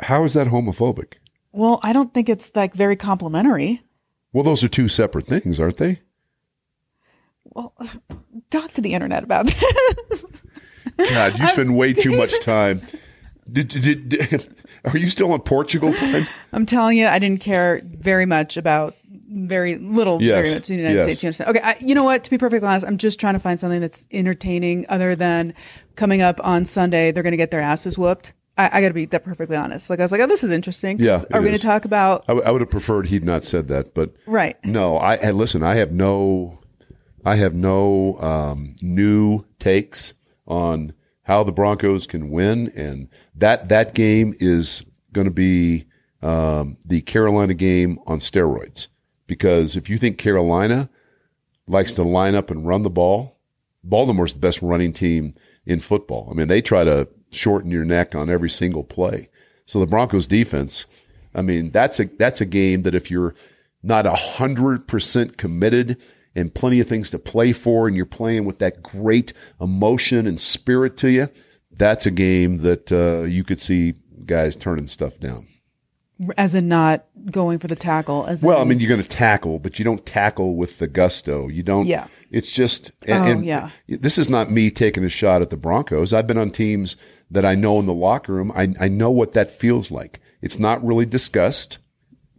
How 0.00 0.22
is 0.22 0.34
that 0.34 0.46
homophobic? 0.46 1.14
Well, 1.50 1.80
I 1.82 1.92
don't 1.92 2.14
think 2.14 2.28
it's 2.28 2.52
like 2.54 2.72
very 2.72 2.94
complimentary. 2.94 3.82
Well, 4.32 4.44
those 4.44 4.62
are 4.62 4.68
two 4.68 4.86
separate 4.86 5.26
things, 5.26 5.58
aren't 5.58 5.78
they? 5.78 6.00
Well, 7.44 7.74
talk 8.50 8.72
to 8.74 8.80
the 8.80 8.94
internet 8.94 9.24
about 9.24 9.46
this. 9.46 10.24
God, 10.96 11.38
you 11.38 11.46
spend 11.48 11.76
way 11.76 11.94
too 11.94 12.16
much 12.16 12.40
time. 12.44 12.82
Did, 13.50 13.68
did, 13.68 14.08
did- 14.08 14.54
are 14.84 14.96
you 14.96 15.08
still 15.10 15.32
on 15.32 15.40
Portugal 15.40 15.92
time? 15.92 16.26
I'm 16.52 16.66
telling 16.66 16.98
you, 16.98 17.06
I 17.06 17.18
didn't 17.18 17.40
care 17.40 17.80
very 17.84 18.26
much 18.26 18.56
about 18.56 18.94
very 19.30 19.76
little, 19.76 20.22
Yes, 20.22 20.46
very 20.46 20.54
much 20.54 20.70
in 20.70 20.76
the 20.76 20.82
United 20.82 20.96
yes. 20.96 21.04
States. 21.04 21.22
You 21.22 21.26
understand? 21.28 21.56
Okay, 21.56 21.60
I, 21.66 21.76
you 21.80 21.94
know 21.94 22.04
what? 22.04 22.24
To 22.24 22.30
be 22.30 22.38
perfectly 22.38 22.66
honest, 22.68 22.86
I'm 22.86 22.98
just 22.98 23.20
trying 23.20 23.34
to 23.34 23.40
find 23.40 23.58
something 23.60 23.80
that's 23.80 24.04
entertaining, 24.10 24.86
other 24.88 25.14
than 25.16 25.54
coming 25.96 26.22
up 26.22 26.40
on 26.42 26.64
Sunday. 26.64 27.12
They're 27.12 27.22
going 27.22 27.32
to 27.32 27.36
get 27.38 27.50
their 27.50 27.60
asses 27.60 27.98
whooped. 27.98 28.32
I, 28.56 28.70
I 28.72 28.80
got 28.80 28.88
to 28.88 28.94
be 28.94 29.04
that 29.06 29.24
perfectly 29.24 29.56
honest. 29.56 29.88
Like 29.90 30.00
I 30.00 30.02
was 30.02 30.12
like, 30.12 30.20
oh, 30.20 30.26
this 30.26 30.42
is 30.44 30.50
interesting. 30.50 30.98
Yeah, 30.98 31.22
are 31.32 31.40
we 31.40 31.46
going 31.46 31.56
to 31.56 31.62
talk 31.62 31.84
about? 31.84 32.24
I, 32.24 32.32
w- 32.32 32.46
I 32.46 32.50
would 32.50 32.60
have 32.60 32.70
preferred 32.70 33.06
he'd 33.06 33.24
not 33.24 33.44
said 33.44 33.68
that, 33.68 33.94
but 33.94 34.14
Right. 34.26 34.56
No, 34.64 34.96
I 34.96 35.14
and 35.16 35.36
listen. 35.36 35.62
I 35.62 35.76
have 35.76 35.92
no, 35.92 36.58
I 37.24 37.36
have 37.36 37.54
no 37.54 38.18
um, 38.18 38.76
new 38.82 39.44
takes 39.58 40.14
on 40.46 40.92
how 41.28 41.44
the 41.44 41.52
Broncos 41.52 42.06
can 42.06 42.30
win, 42.30 42.72
and 42.74 43.06
that 43.34 43.68
that 43.68 43.94
game 43.94 44.34
is 44.40 44.82
going 45.12 45.26
to 45.26 45.30
be 45.30 45.84
um, 46.22 46.78
the 46.86 47.02
Carolina 47.02 47.52
game 47.52 47.98
on 48.06 48.18
steroids. 48.18 48.88
Because 49.26 49.76
if 49.76 49.90
you 49.90 49.98
think 49.98 50.16
Carolina 50.16 50.88
likes 51.66 51.92
to 51.92 52.02
line 52.02 52.34
up 52.34 52.50
and 52.50 52.66
run 52.66 52.82
the 52.82 52.90
ball, 52.90 53.36
Baltimore's 53.84 54.32
the 54.32 54.40
best 54.40 54.62
running 54.62 54.94
team 54.94 55.34
in 55.66 55.80
football. 55.80 56.28
I 56.30 56.34
mean, 56.34 56.48
they 56.48 56.62
try 56.62 56.82
to 56.84 57.06
shorten 57.30 57.70
your 57.70 57.84
neck 57.84 58.14
on 58.14 58.30
every 58.30 58.48
single 58.48 58.82
play. 58.82 59.28
So 59.66 59.80
the 59.80 59.86
Broncos 59.86 60.26
defense, 60.26 60.86
I 61.34 61.42
mean, 61.42 61.70
that's 61.70 62.00
a 62.00 62.06
that's 62.06 62.40
a 62.40 62.46
game 62.46 62.82
that 62.82 62.94
if 62.94 63.10
you're 63.10 63.34
not 63.82 64.06
hundred 64.06 64.88
percent 64.88 65.36
committed 65.36 66.00
and 66.38 66.54
plenty 66.54 66.80
of 66.80 66.88
things 66.88 67.10
to 67.10 67.18
play 67.18 67.52
for, 67.52 67.86
and 67.86 67.96
you're 67.96 68.06
playing 68.06 68.44
with 68.44 68.58
that 68.60 68.82
great 68.82 69.32
emotion 69.60 70.26
and 70.26 70.40
spirit 70.40 70.96
to 70.98 71.10
you, 71.10 71.28
that's 71.72 72.06
a 72.06 72.10
game 72.10 72.58
that 72.58 72.92
uh, 72.92 73.22
you 73.24 73.44
could 73.44 73.60
see 73.60 73.94
guys 74.24 74.56
turning 74.56 74.86
stuff 74.86 75.18
down. 75.18 75.46
as 76.36 76.54
in 76.54 76.68
not 76.68 77.06
going 77.30 77.58
for 77.58 77.68
the 77.68 77.76
tackle. 77.76 78.26
As 78.26 78.42
Well, 78.42 78.60
I 78.60 78.64
mean, 78.64 78.80
you're 78.80 78.88
going 78.88 79.02
to 79.02 79.08
tackle, 79.08 79.58
but 79.58 79.78
you 79.78 79.84
don't 79.84 80.04
tackle 80.04 80.56
with 80.56 80.78
the 80.78 80.88
gusto. 80.88 81.48
You 81.48 81.62
don't. 81.62 81.86
Yeah. 81.86 82.06
It's 82.30 82.52
just. 82.52 82.90
And, 83.06 83.18
Oh, 83.18 83.26
and 83.26 83.44
yeah. 83.44 83.70
This 83.88 84.18
is 84.18 84.28
not 84.28 84.50
me 84.50 84.70
taking 84.70 85.04
a 85.04 85.08
shot 85.08 85.42
at 85.42 85.50
the 85.50 85.56
Broncos. 85.56 86.12
I've 86.12 86.26
been 86.26 86.38
on 86.38 86.50
teams 86.50 86.96
that 87.30 87.44
I 87.44 87.54
know 87.54 87.78
in 87.78 87.86
the 87.86 87.92
locker 87.92 88.32
room. 88.32 88.52
I 88.54 88.74
I 88.80 88.88
know 88.88 89.10
what 89.10 89.32
that 89.32 89.50
feels 89.50 89.90
like. 89.90 90.20
It's 90.42 90.58
not 90.58 90.84
really 90.84 91.06
discussed. 91.06 91.78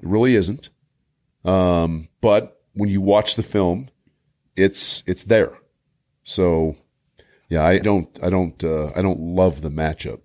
It 0.01 0.07
really 0.07 0.35
isn't. 0.35 0.69
Um, 1.45 2.09
but 2.21 2.58
when 2.79 2.89
you 2.89 3.01
watch 3.01 3.35
the 3.35 3.43
film, 3.43 3.89
it's 4.55 5.03
it's 5.05 5.25
there. 5.25 5.57
So, 6.23 6.77
yeah, 7.49 7.65
I 7.65 7.79
don't 7.79 8.07
I 8.23 8.29
don't 8.29 8.63
uh, 8.63 8.91
I 8.95 9.01
don't 9.01 9.19
love 9.19 9.61
the 9.61 9.69
matchup. 9.69 10.21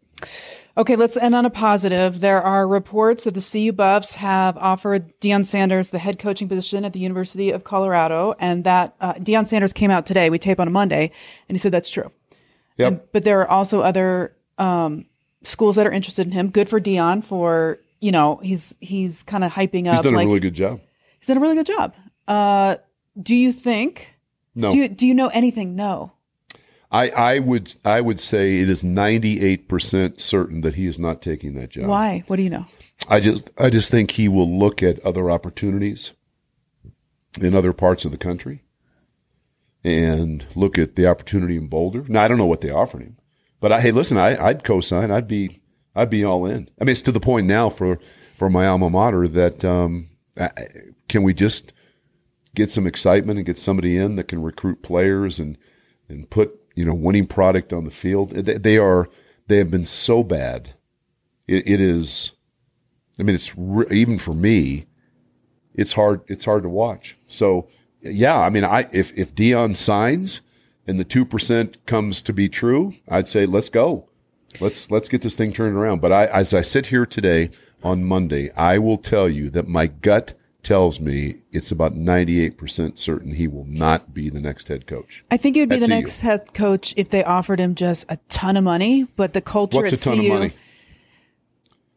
Okay, 0.77 0.97
let's 0.97 1.17
end 1.17 1.35
on 1.35 1.45
a 1.45 1.51
positive. 1.51 2.21
There 2.21 2.41
are 2.43 2.67
reports 2.67 3.25
that 3.25 3.35
the 3.35 3.41
CU 3.41 3.73
Buffs 3.73 4.17
have 4.17 4.57
offered 4.57 5.19
Deion 5.21 5.45
Sanders 5.45 5.91
the 5.91 5.99
head 5.99 6.19
coaching 6.19 6.49
position 6.49 6.85
at 6.85 6.93
the 6.93 7.01
University 7.01 7.51
of 7.51 7.65
Colorado, 7.65 8.35
and 8.39 8.65
that 8.65 8.95
uh, 9.01 9.15
Deion 9.15 9.47
Sanders 9.47 9.73
came 9.73 9.91
out 9.91 10.07
today. 10.07 10.31
We 10.31 10.39
tape 10.39 10.61
on 10.61 10.69
a 10.69 10.73
Monday, 10.73 11.11
and 11.49 11.57
he 11.57 11.59
said 11.59 11.73
that's 11.73 11.91
true. 11.91 12.11
Yep. 12.77 12.89
And, 12.89 13.01
but 13.13 13.25
there 13.25 13.41
are 13.41 13.49
also 13.49 13.83
other 13.83 14.35
um, 14.59 15.07
schools 15.43 15.77
that 15.77 15.87
are 15.87 15.93
interested 15.93 16.27
in 16.27 16.33
him. 16.33 16.51
Good 16.51 16.69
for 16.69 16.81
Deion 16.81 17.23
for 17.23 17.79
you 18.01 18.13
know 18.13 18.41
he's 18.43 18.77
he's 18.81 19.25
kind 19.25 19.43
of 19.43 19.53
hyping 19.53 19.87
up. 19.89 19.97
He's 19.97 20.05
done 20.05 20.15
like, 20.15 20.27
a 20.27 20.29
really 20.29 20.41
good 20.41 20.55
job. 20.55 20.81
He's 21.19 21.29
done 21.29 21.39
a 21.39 21.41
really 21.41 21.57
good 21.57 21.67
job. 21.67 21.95
Uh, 22.27 22.77
do 23.21 23.35
you 23.35 23.53
think? 23.53 24.15
No. 24.55 24.71
Do 24.71 24.79
you, 24.79 24.89
do 24.89 25.07
you 25.07 25.15
know 25.15 25.29
anything? 25.29 25.77
No. 25.77 26.13
I, 26.91 27.09
I 27.11 27.39
would 27.41 27.75
I 27.85 28.01
would 28.01 28.21
say 28.21 28.61
it 28.61 28.71
is 28.71 28.85
ninety 28.85 29.45
eight 29.45 29.69
percent 29.69 30.21
certain 30.21 30.61
that 30.61 30.77
he 30.77 30.87
is 30.87 30.97
not 30.97 31.21
taking 31.21 31.55
that 31.55 31.71
job. 31.71 31.87
Why? 31.87 32.23
What 32.29 32.37
do 32.37 32.43
you 32.43 32.51
know? 32.51 32.67
I 33.09 33.19
just 33.19 33.51
I 33.59 33.69
just 33.69 33.91
think 33.91 34.13
he 34.13 34.29
will 34.29 34.49
look 34.49 34.81
at 34.81 35.05
other 35.05 35.29
opportunities 35.29 36.13
in 37.41 37.55
other 37.55 37.73
parts 37.73 38.05
of 38.05 38.13
the 38.13 38.17
country 38.17 38.63
and 39.83 40.47
look 40.55 40.79
at 40.79 40.95
the 40.95 41.07
opportunity 41.07 41.57
in 41.57 41.67
Boulder. 41.67 42.05
Now 42.07 42.23
I 42.23 42.29
don't 42.29 42.39
know 42.39 42.47
what 42.47 42.61
they 42.61 42.71
offered 42.71 43.03
him, 43.03 43.19
but 43.61 43.73
I, 43.73 43.81
hey, 43.81 43.91
listen, 43.91 44.17
I, 44.17 44.43
I'd 44.43 44.63
co-sign. 44.63 45.11
I'd 45.11 45.27
be 45.27 45.63
I'd 45.97 46.11
be 46.11 46.25
all 46.25 46.47
in. 46.47 46.71
I 46.81 46.85
mean, 46.85 46.93
it's 46.93 47.03
to 47.03 47.13
the 47.13 47.19
point 47.19 47.49
now 47.49 47.71
for 47.71 47.99
for 48.37 48.49
my 48.49 48.69
alma 48.69 48.89
mater 48.89 49.27
that 49.27 49.65
um, 49.65 50.11
I, 50.39 50.51
can 51.09 51.25
we 51.25 51.35
just 51.35 51.73
get 52.55 52.71
some 52.71 52.87
excitement 52.87 53.39
and 53.39 53.47
get 53.47 53.59
somebody 53.59 53.97
in 53.97 54.17
that 54.17 54.29
can 54.29 54.43
recruit 54.43 54.83
players 54.83 55.39
and 55.39 55.59
and 56.09 56.31
put 56.31 56.61
you 56.75 56.85
know 56.85 56.95
winning 56.95 57.27
product 57.27 57.73
on 57.73 57.85
the 57.85 57.91
field. 57.91 58.31
They, 58.31 58.59
they 58.59 58.79
are 58.79 59.09
they 59.47 59.59
have 59.59 59.71
been 59.71 59.87
so 59.87 60.23
bad. 60.23 60.75
it, 61.47 61.67
it 61.67 61.81
is. 61.81 62.33
I 63.19 63.23
mean, 63.23 63.35
it's 63.35 63.57
re- 63.57 63.87
even 63.91 64.19
for 64.19 64.33
me. 64.33 64.87
It's 65.75 65.93
hard. 65.93 66.23
It's 66.29 66.45
hard 66.45 66.63
to 66.63 66.69
watch. 66.69 67.17
So 67.27 67.69
yeah, 68.01 68.39
I 68.39 68.51
mean, 68.51 68.65
I 68.65 68.89
if 68.93 69.13
if 69.17 69.35
Deion 69.35 69.77
signs 69.77 70.41
and 70.87 71.01
the 71.01 71.05
two 71.05 71.25
percent 71.25 71.85
comes 71.87 72.23
to 72.23 72.33
be 72.33 72.49
true, 72.49 72.95
I'd 73.09 73.29
say 73.29 73.47
let's 73.47 73.69
go. 73.69 74.09
Let's 74.61 74.91
let's 74.91 75.09
get 75.09 75.23
this 75.23 75.37
thing 75.37 75.53
turned 75.53 75.77
around. 75.77 76.01
But 76.01 76.13
I, 76.13 76.27
as 76.27 76.55
I 76.55 76.61
sit 76.61 76.87
here 76.87 77.07
today 77.07 77.51
on 77.83 78.05
Monday, 78.05 78.53
I 78.53 78.79
will 78.79 78.99
tell 78.99 79.29
you 79.29 79.51
that 79.51 79.67
my 79.67 79.87
gut 79.89 80.35
tells 80.65 80.99
me 80.99 81.37
it's 81.53 81.71
about 81.71 81.95
98% 81.95 82.99
certain 82.99 83.35
he 83.35 83.47
will 83.47 83.67
not 83.67 84.13
be 84.15 84.31
the 84.31 84.41
next 84.41 84.69
head 84.69 84.87
coach. 84.87 85.23
I 85.31 85.37
think 85.37 85.55
he 85.57 85.63
would 85.63 85.69
be 85.69 85.79
the 85.79 85.87
CU. 85.87 85.93
next 85.95 86.21
head 86.21 86.53
coach 86.55 86.95
if 86.97 87.09
they 87.11 87.23
offered 87.23 87.61
him 87.61 87.75
just 87.75 88.05
a 88.09 88.17
ton 88.29 88.57
of 88.57 88.65
money, 88.65 89.07
but 89.17 89.33
the 89.35 89.41
culture 89.41 89.79
What's 89.83 89.93
at 89.93 90.01
a 90.01 90.03
ton 90.03 90.17
CU, 90.19 90.23
of 90.33 90.39
money? 90.41 90.53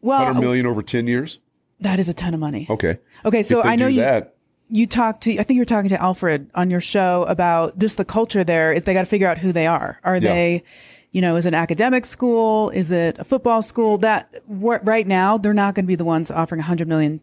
Well, 0.00 0.18
100 0.24 0.40
million 0.40 0.66
over 0.66 0.82
10 0.82 1.06
years? 1.06 1.38
that 1.80 1.98
is 2.00 2.08
a 2.08 2.14
ton 2.14 2.34
of 2.34 2.40
money. 2.40 2.66
Okay. 2.68 2.98
Okay, 3.24 3.42
so 3.44 3.62
I 3.62 3.76
know 3.76 3.86
you 3.86 4.00
that. 4.00 4.34
you 4.68 4.86
talked 4.88 5.22
to 5.22 5.32
I 5.38 5.44
think 5.44 5.56
you 5.56 5.60
were 5.60 5.64
talking 5.64 5.88
to 5.90 6.00
Alfred 6.02 6.50
on 6.54 6.70
your 6.70 6.80
show 6.80 7.24
about 7.28 7.78
just 7.78 7.96
the 7.98 8.04
culture 8.04 8.42
there 8.42 8.72
is 8.72 8.82
they 8.82 8.94
got 8.94 9.02
to 9.02 9.06
figure 9.06 9.28
out 9.28 9.38
who 9.38 9.52
they 9.52 9.66
are. 9.68 10.00
Are 10.02 10.16
Yeah. 10.16 10.20
they 10.34 10.64
you 11.12 11.20
know, 11.22 11.36
is 11.36 11.46
it 11.46 11.50
an 11.50 11.54
academic 11.54 12.04
school? 12.04 12.68
Is 12.70 12.90
it 12.90 13.18
a 13.18 13.24
football 13.24 13.62
school? 13.62 13.96
That 13.98 14.34
right 14.48 15.06
now 15.06 15.38
they're 15.38 15.54
not 15.54 15.74
going 15.74 15.84
to 15.84 15.88
be 15.88 15.94
the 15.94 16.04
ones 16.04 16.30
offering 16.30 16.58
100 16.58 16.86
million 16.88 17.20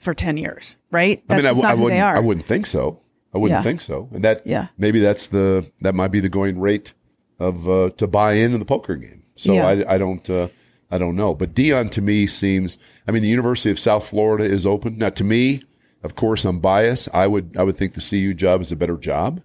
for 0.00 0.14
10 0.14 0.36
years, 0.36 0.76
right? 0.90 1.22
That's 1.28 1.38
I 1.38 1.42
mean, 1.42 1.46
I, 1.46 1.48
w- 1.50 1.66
I 1.68 1.74
wouldn't. 1.74 1.90
they 1.92 2.00
are. 2.00 2.16
I 2.16 2.20
wouldn't 2.20 2.46
think 2.46 2.66
so. 2.66 3.00
I 3.34 3.38
wouldn't 3.38 3.58
Yeah. 3.58 3.62
think 3.62 3.80
so. 3.80 4.08
And 4.12 4.24
that, 4.24 4.46
Yeah. 4.46 4.68
maybe 4.78 5.00
that's 5.00 5.26
the 5.28 5.66
that 5.80 5.94
might 5.94 6.08
be 6.12 6.20
the 6.20 6.28
going 6.28 6.58
rate 6.58 6.92
of 7.38 7.68
uh, 7.68 7.90
to 7.96 8.06
buy 8.06 8.34
in 8.34 8.52
in 8.54 8.60
the 8.60 8.64
poker 8.66 8.96
game. 8.96 9.22
So 9.34 9.52
Yeah. 9.54 9.66
I, 9.66 9.94
I 9.94 9.98
don't, 9.98 10.28
uh, 10.30 10.48
I 10.90 10.98
don't 10.98 11.16
know. 11.16 11.34
But 11.34 11.54
Deion 11.54 11.90
to 11.92 12.00
me 12.00 12.26
seems. 12.26 12.78
I 13.08 13.10
mean, 13.10 13.22
the 13.22 13.28
University 13.28 13.70
of 13.70 13.78
South 13.78 14.08
Florida 14.08 14.44
is 14.44 14.64
open 14.66 14.98
now. 14.98 15.10
To 15.10 15.24
me, 15.24 15.60
of 16.02 16.14
course, 16.14 16.44
I'm 16.44 16.60
biased. 16.60 17.08
I 17.12 17.26
would, 17.26 17.56
I 17.58 17.62
would 17.64 17.76
think 17.76 17.94
the 17.94 18.00
CU 18.08 18.32
job 18.34 18.60
is 18.60 18.70
a 18.70 18.76
better 18.76 18.96
job 18.96 19.42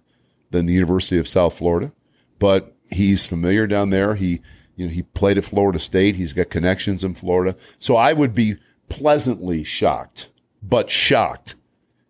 than 0.52 0.66
the 0.66 0.72
University 0.72 1.18
of 1.18 1.26
South 1.26 1.54
Florida. 1.58 1.92
But 2.38 2.74
he's 2.90 3.26
familiar 3.26 3.66
down 3.66 3.90
there. 3.90 4.14
He, 4.14 4.40
you 4.76 4.86
know, 4.86 4.92
he 4.92 5.02
played 5.02 5.36
at 5.36 5.44
Florida 5.44 5.78
State. 5.78 6.14
He's 6.16 6.32
got 6.32 6.48
connections 6.50 7.02
in 7.04 7.14
Florida. 7.14 7.56
So 7.78 7.96
I 7.96 8.12
would 8.12 8.34
be 8.34 8.56
pleasantly 8.88 9.64
shocked, 9.64 10.28
but 10.62 10.90
shocked 10.90 11.54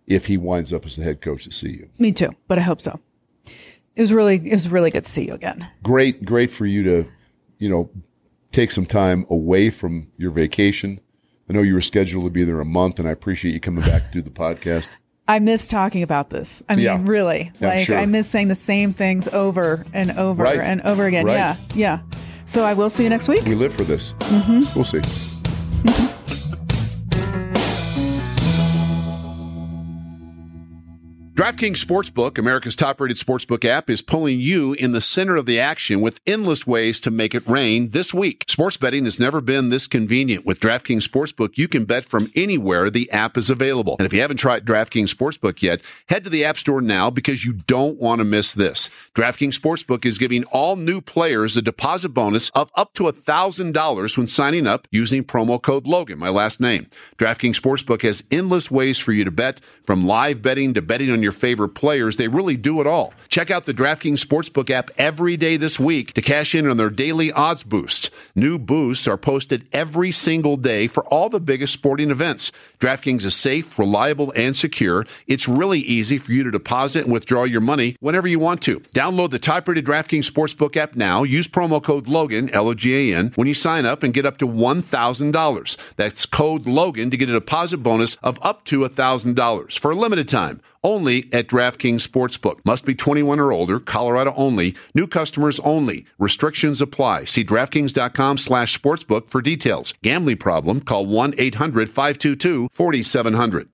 if 0.06 0.26
he 0.26 0.36
winds 0.36 0.72
up 0.72 0.84
as 0.86 0.96
the 0.96 1.04
head 1.04 1.20
coach 1.20 1.46
at 1.46 1.58
CU. 1.58 1.88
Me 1.98 2.12
too, 2.12 2.30
but 2.48 2.58
I 2.58 2.62
hope 2.62 2.80
so. 2.80 3.00
It 3.94 4.00
was 4.00 4.12
really 4.12 4.36
it 4.36 4.52
was 4.52 4.68
really 4.68 4.90
good 4.90 5.04
to 5.04 5.10
see 5.10 5.26
you 5.26 5.34
again. 5.34 5.68
Great, 5.82 6.24
great 6.24 6.50
for 6.50 6.66
you 6.66 6.82
to, 6.84 7.06
you 7.58 7.68
know, 7.68 7.90
take 8.52 8.70
some 8.70 8.86
time 8.86 9.26
away 9.30 9.70
from 9.70 10.08
your 10.16 10.30
vacation. 10.30 11.00
I 11.48 11.52
know 11.52 11.62
you 11.62 11.74
were 11.74 11.80
scheduled 11.82 12.24
to 12.24 12.30
be 12.30 12.44
there 12.44 12.60
a 12.60 12.64
month, 12.64 12.98
and 12.98 13.06
I 13.08 13.10
appreciate 13.10 13.52
you 13.52 13.60
coming 13.60 13.84
back 13.84 14.06
to 14.06 14.12
do 14.12 14.22
the 14.22 14.30
podcast. 14.30 14.90
I 15.28 15.38
miss 15.38 15.68
talking 15.68 16.02
about 16.02 16.30
this. 16.30 16.62
I 16.68 16.74
mean, 16.76 16.84
Yeah. 16.84 17.00
really, 17.02 17.52
Yeah, 17.60 17.68
like 17.68 17.86
sure. 17.86 17.96
I 17.96 18.06
miss 18.06 18.28
saying 18.28 18.48
the 18.48 18.54
same 18.54 18.92
things 18.92 19.28
over 19.28 19.84
and 19.92 20.10
over 20.12 20.42
Right. 20.42 20.58
and 20.58 20.80
over 20.82 21.06
again. 21.06 21.26
Right. 21.26 21.34
Yeah, 21.34 21.56
yeah. 21.74 22.00
So 22.46 22.64
I 22.64 22.72
will 22.74 22.90
see 22.90 23.04
you 23.04 23.08
next 23.10 23.28
week. 23.28 23.44
We 23.44 23.54
live 23.54 23.72
for 23.74 23.84
this. 23.84 24.14
Mm-hmm. 24.20 24.60
We'll 24.74 24.84
see. 24.84 26.18
DraftKings 31.42 31.84
Sportsbook, 31.84 32.38
America's 32.38 32.76
top 32.76 33.00
rated 33.00 33.16
sportsbook 33.16 33.64
app, 33.64 33.90
is 33.90 34.00
pulling 34.00 34.38
you 34.38 34.74
in 34.74 34.92
the 34.92 35.00
center 35.00 35.34
of 35.34 35.44
the 35.44 35.58
action 35.58 36.00
with 36.00 36.20
endless 36.24 36.68
ways 36.68 37.00
to 37.00 37.10
make 37.10 37.34
it 37.34 37.44
rain 37.48 37.88
this 37.88 38.14
week. 38.14 38.44
Sports 38.46 38.76
betting 38.76 39.06
has 39.06 39.18
never 39.18 39.40
been 39.40 39.68
this 39.68 39.88
convenient. 39.88 40.46
With 40.46 40.60
DraftKings 40.60 41.02
Sportsbook, 41.02 41.58
you 41.58 41.66
can 41.66 41.84
bet 41.84 42.04
from 42.04 42.30
anywhere 42.36 42.90
the 42.90 43.10
app 43.10 43.36
is 43.36 43.50
available. 43.50 43.96
And 43.98 44.06
if 44.06 44.12
you 44.12 44.20
haven't 44.20 44.36
tried 44.36 44.64
DraftKings 44.64 45.12
Sportsbook 45.12 45.62
yet, 45.62 45.80
head 46.08 46.22
to 46.22 46.30
the 46.30 46.44
App 46.44 46.58
Store 46.58 46.80
now 46.80 47.10
because 47.10 47.44
you 47.44 47.54
don't 47.54 47.98
want 47.98 48.20
to 48.20 48.24
miss 48.24 48.54
this. 48.54 48.88
DraftKings 49.16 49.58
Sportsbook 49.58 50.06
is 50.06 50.18
giving 50.18 50.44
all 50.44 50.76
new 50.76 51.00
players 51.00 51.56
a 51.56 51.62
deposit 51.62 52.10
bonus 52.10 52.50
of 52.50 52.70
up 52.76 52.94
to 52.94 53.10
$1,000 53.10 54.16
when 54.16 54.26
signing 54.28 54.68
up 54.68 54.86
using 54.92 55.24
promo 55.24 55.60
code 55.60 55.88
Logan, 55.88 56.20
my 56.20 56.28
last 56.28 56.60
name. 56.60 56.86
DraftKings 57.18 57.60
Sportsbook 57.60 58.02
has 58.02 58.22
endless 58.30 58.70
ways 58.70 59.00
for 59.00 59.10
you 59.10 59.24
to 59.24 59.32
bet, 59.32 59.60
from 59.86 60.06
live 60.06 60.40
betting 60.40 60.74
to 60.74 60.82
betting 60.82 61.10
on 61.10 61.20
your 61.32 61.38
favorite 61.38 61.70
players. 61.70 62.16
They 62.16 62.28
really 62.28 62.56
do 62.56 62.80
it 62.80 62.86
all. 62.86 63.14
Check 63.28 63.50
out 63.50 63.64
the 63.64 63.74
DraftKings 63.74 64.24
Sportsbook 64.24 64.70
app 64.70 64.90
every 64.98 65.36
day 65.36 65.56
this 65.56 65.80
week 65.80 66.12
to 66.12 66.22
cash 66.22 66.54
in 66.54 66.68
on 66.68 66.76
their 66.76 66.90
daily 66.90 67.32
odds 67.32 67.64
boosts. 67.64 68.10
New 68.34 68.58
boosts 68.58 69.08
are 69.08 69.16
posted 69.16 69.66
every 69.72 70.12
single 70.12 70.56
day 70.56 70.86
for 70.86 71.04
all 71.06 71.30
the 71.30 71.40
biggest 71.40 71.72
sporting 71.72 72.10
events. 72.10 72.52
DraftKings 72.80 73.24
is 73.24 73.34
safe, 73.34 73.78
reliable, 73.78 74.32
and 74.36 74.54
secure. 74.54 75.06
It's 75.26 75.48
really 75.48 75.80
easy 75.80 76.18
for 76.18 76.32
you 76.32 76.44
to 76.44 76.50
deposit 76.50 77.04
and 77.04 77.12
withdraw 77.12 77.44
your 77.44 77.60
money 77.62 77.96
whenever 78.00 78.28
you 78.28 78.38
want 78.38 78.60
to. 78.62 78.80
Download 78.94 79.30
the 79.30 79.38
top-rated 79.38 79.86
DraftKings 79.86 80.30
Sportsbook 80.30 80.76
app 80.76 80.94
now. 80.94 81.22
Use 81.22 81.48
promo 81.48 81.82
code 81.82 82.08
Logan, 82.08 82.50
L-O-G-A-N, 82.50 83.32
when 83.36 83.48
you 83.48 83.54
sign 83.54 83.86
up 83.86 84.02
and 84.02 84.12
get 84.12 84.26
up 84.26 84.36
to 84.38 84.46
$1,000. 84.46 85.76
That's 85.96 86.26
code 86.26 86.66
Logan 86.66 87.10
to 87.10 87.16
get 87.16 87.30
a 87.30 87.32
deposit 87.32 87.78
bonus 87.78 88.16
of 88.16 88.38
up 88.42 88.64
to 88.64 88.80
$1,000 88.80 89.78
for 89.78 89.90
a 89.90 89.96
limited 89.96 90.28
time. 90.28 90.60
Only 90.84 91.28
at 91.32 91.48
DraftKings 91.48 92.06
Sportsbook. 92.06 92.58
Must 92.64 92.84
be 92.84 92.94
21 92.94 93.40
or 93.40 93.52
older. 93.52 93.80
Colorado 93.80 94.32
only. 94.36 94.74
New 94.94 95.06
customers 95.06 95.60
only. 95.60 96.04
Restrictions 96.18 96.82
apply. 96.82 97.24
See 97.26 97.44
DraftKings.com 97.44 98.38
slash 98.38 98.76
sportsbook 98.78 99.28
for 99.30 99.40
details. 99.42 99.94
Gambling 100.02 100.38
problem? 100.38 100.80
Call 100.80 101.06
1-800-522-4700. 101.06 103.71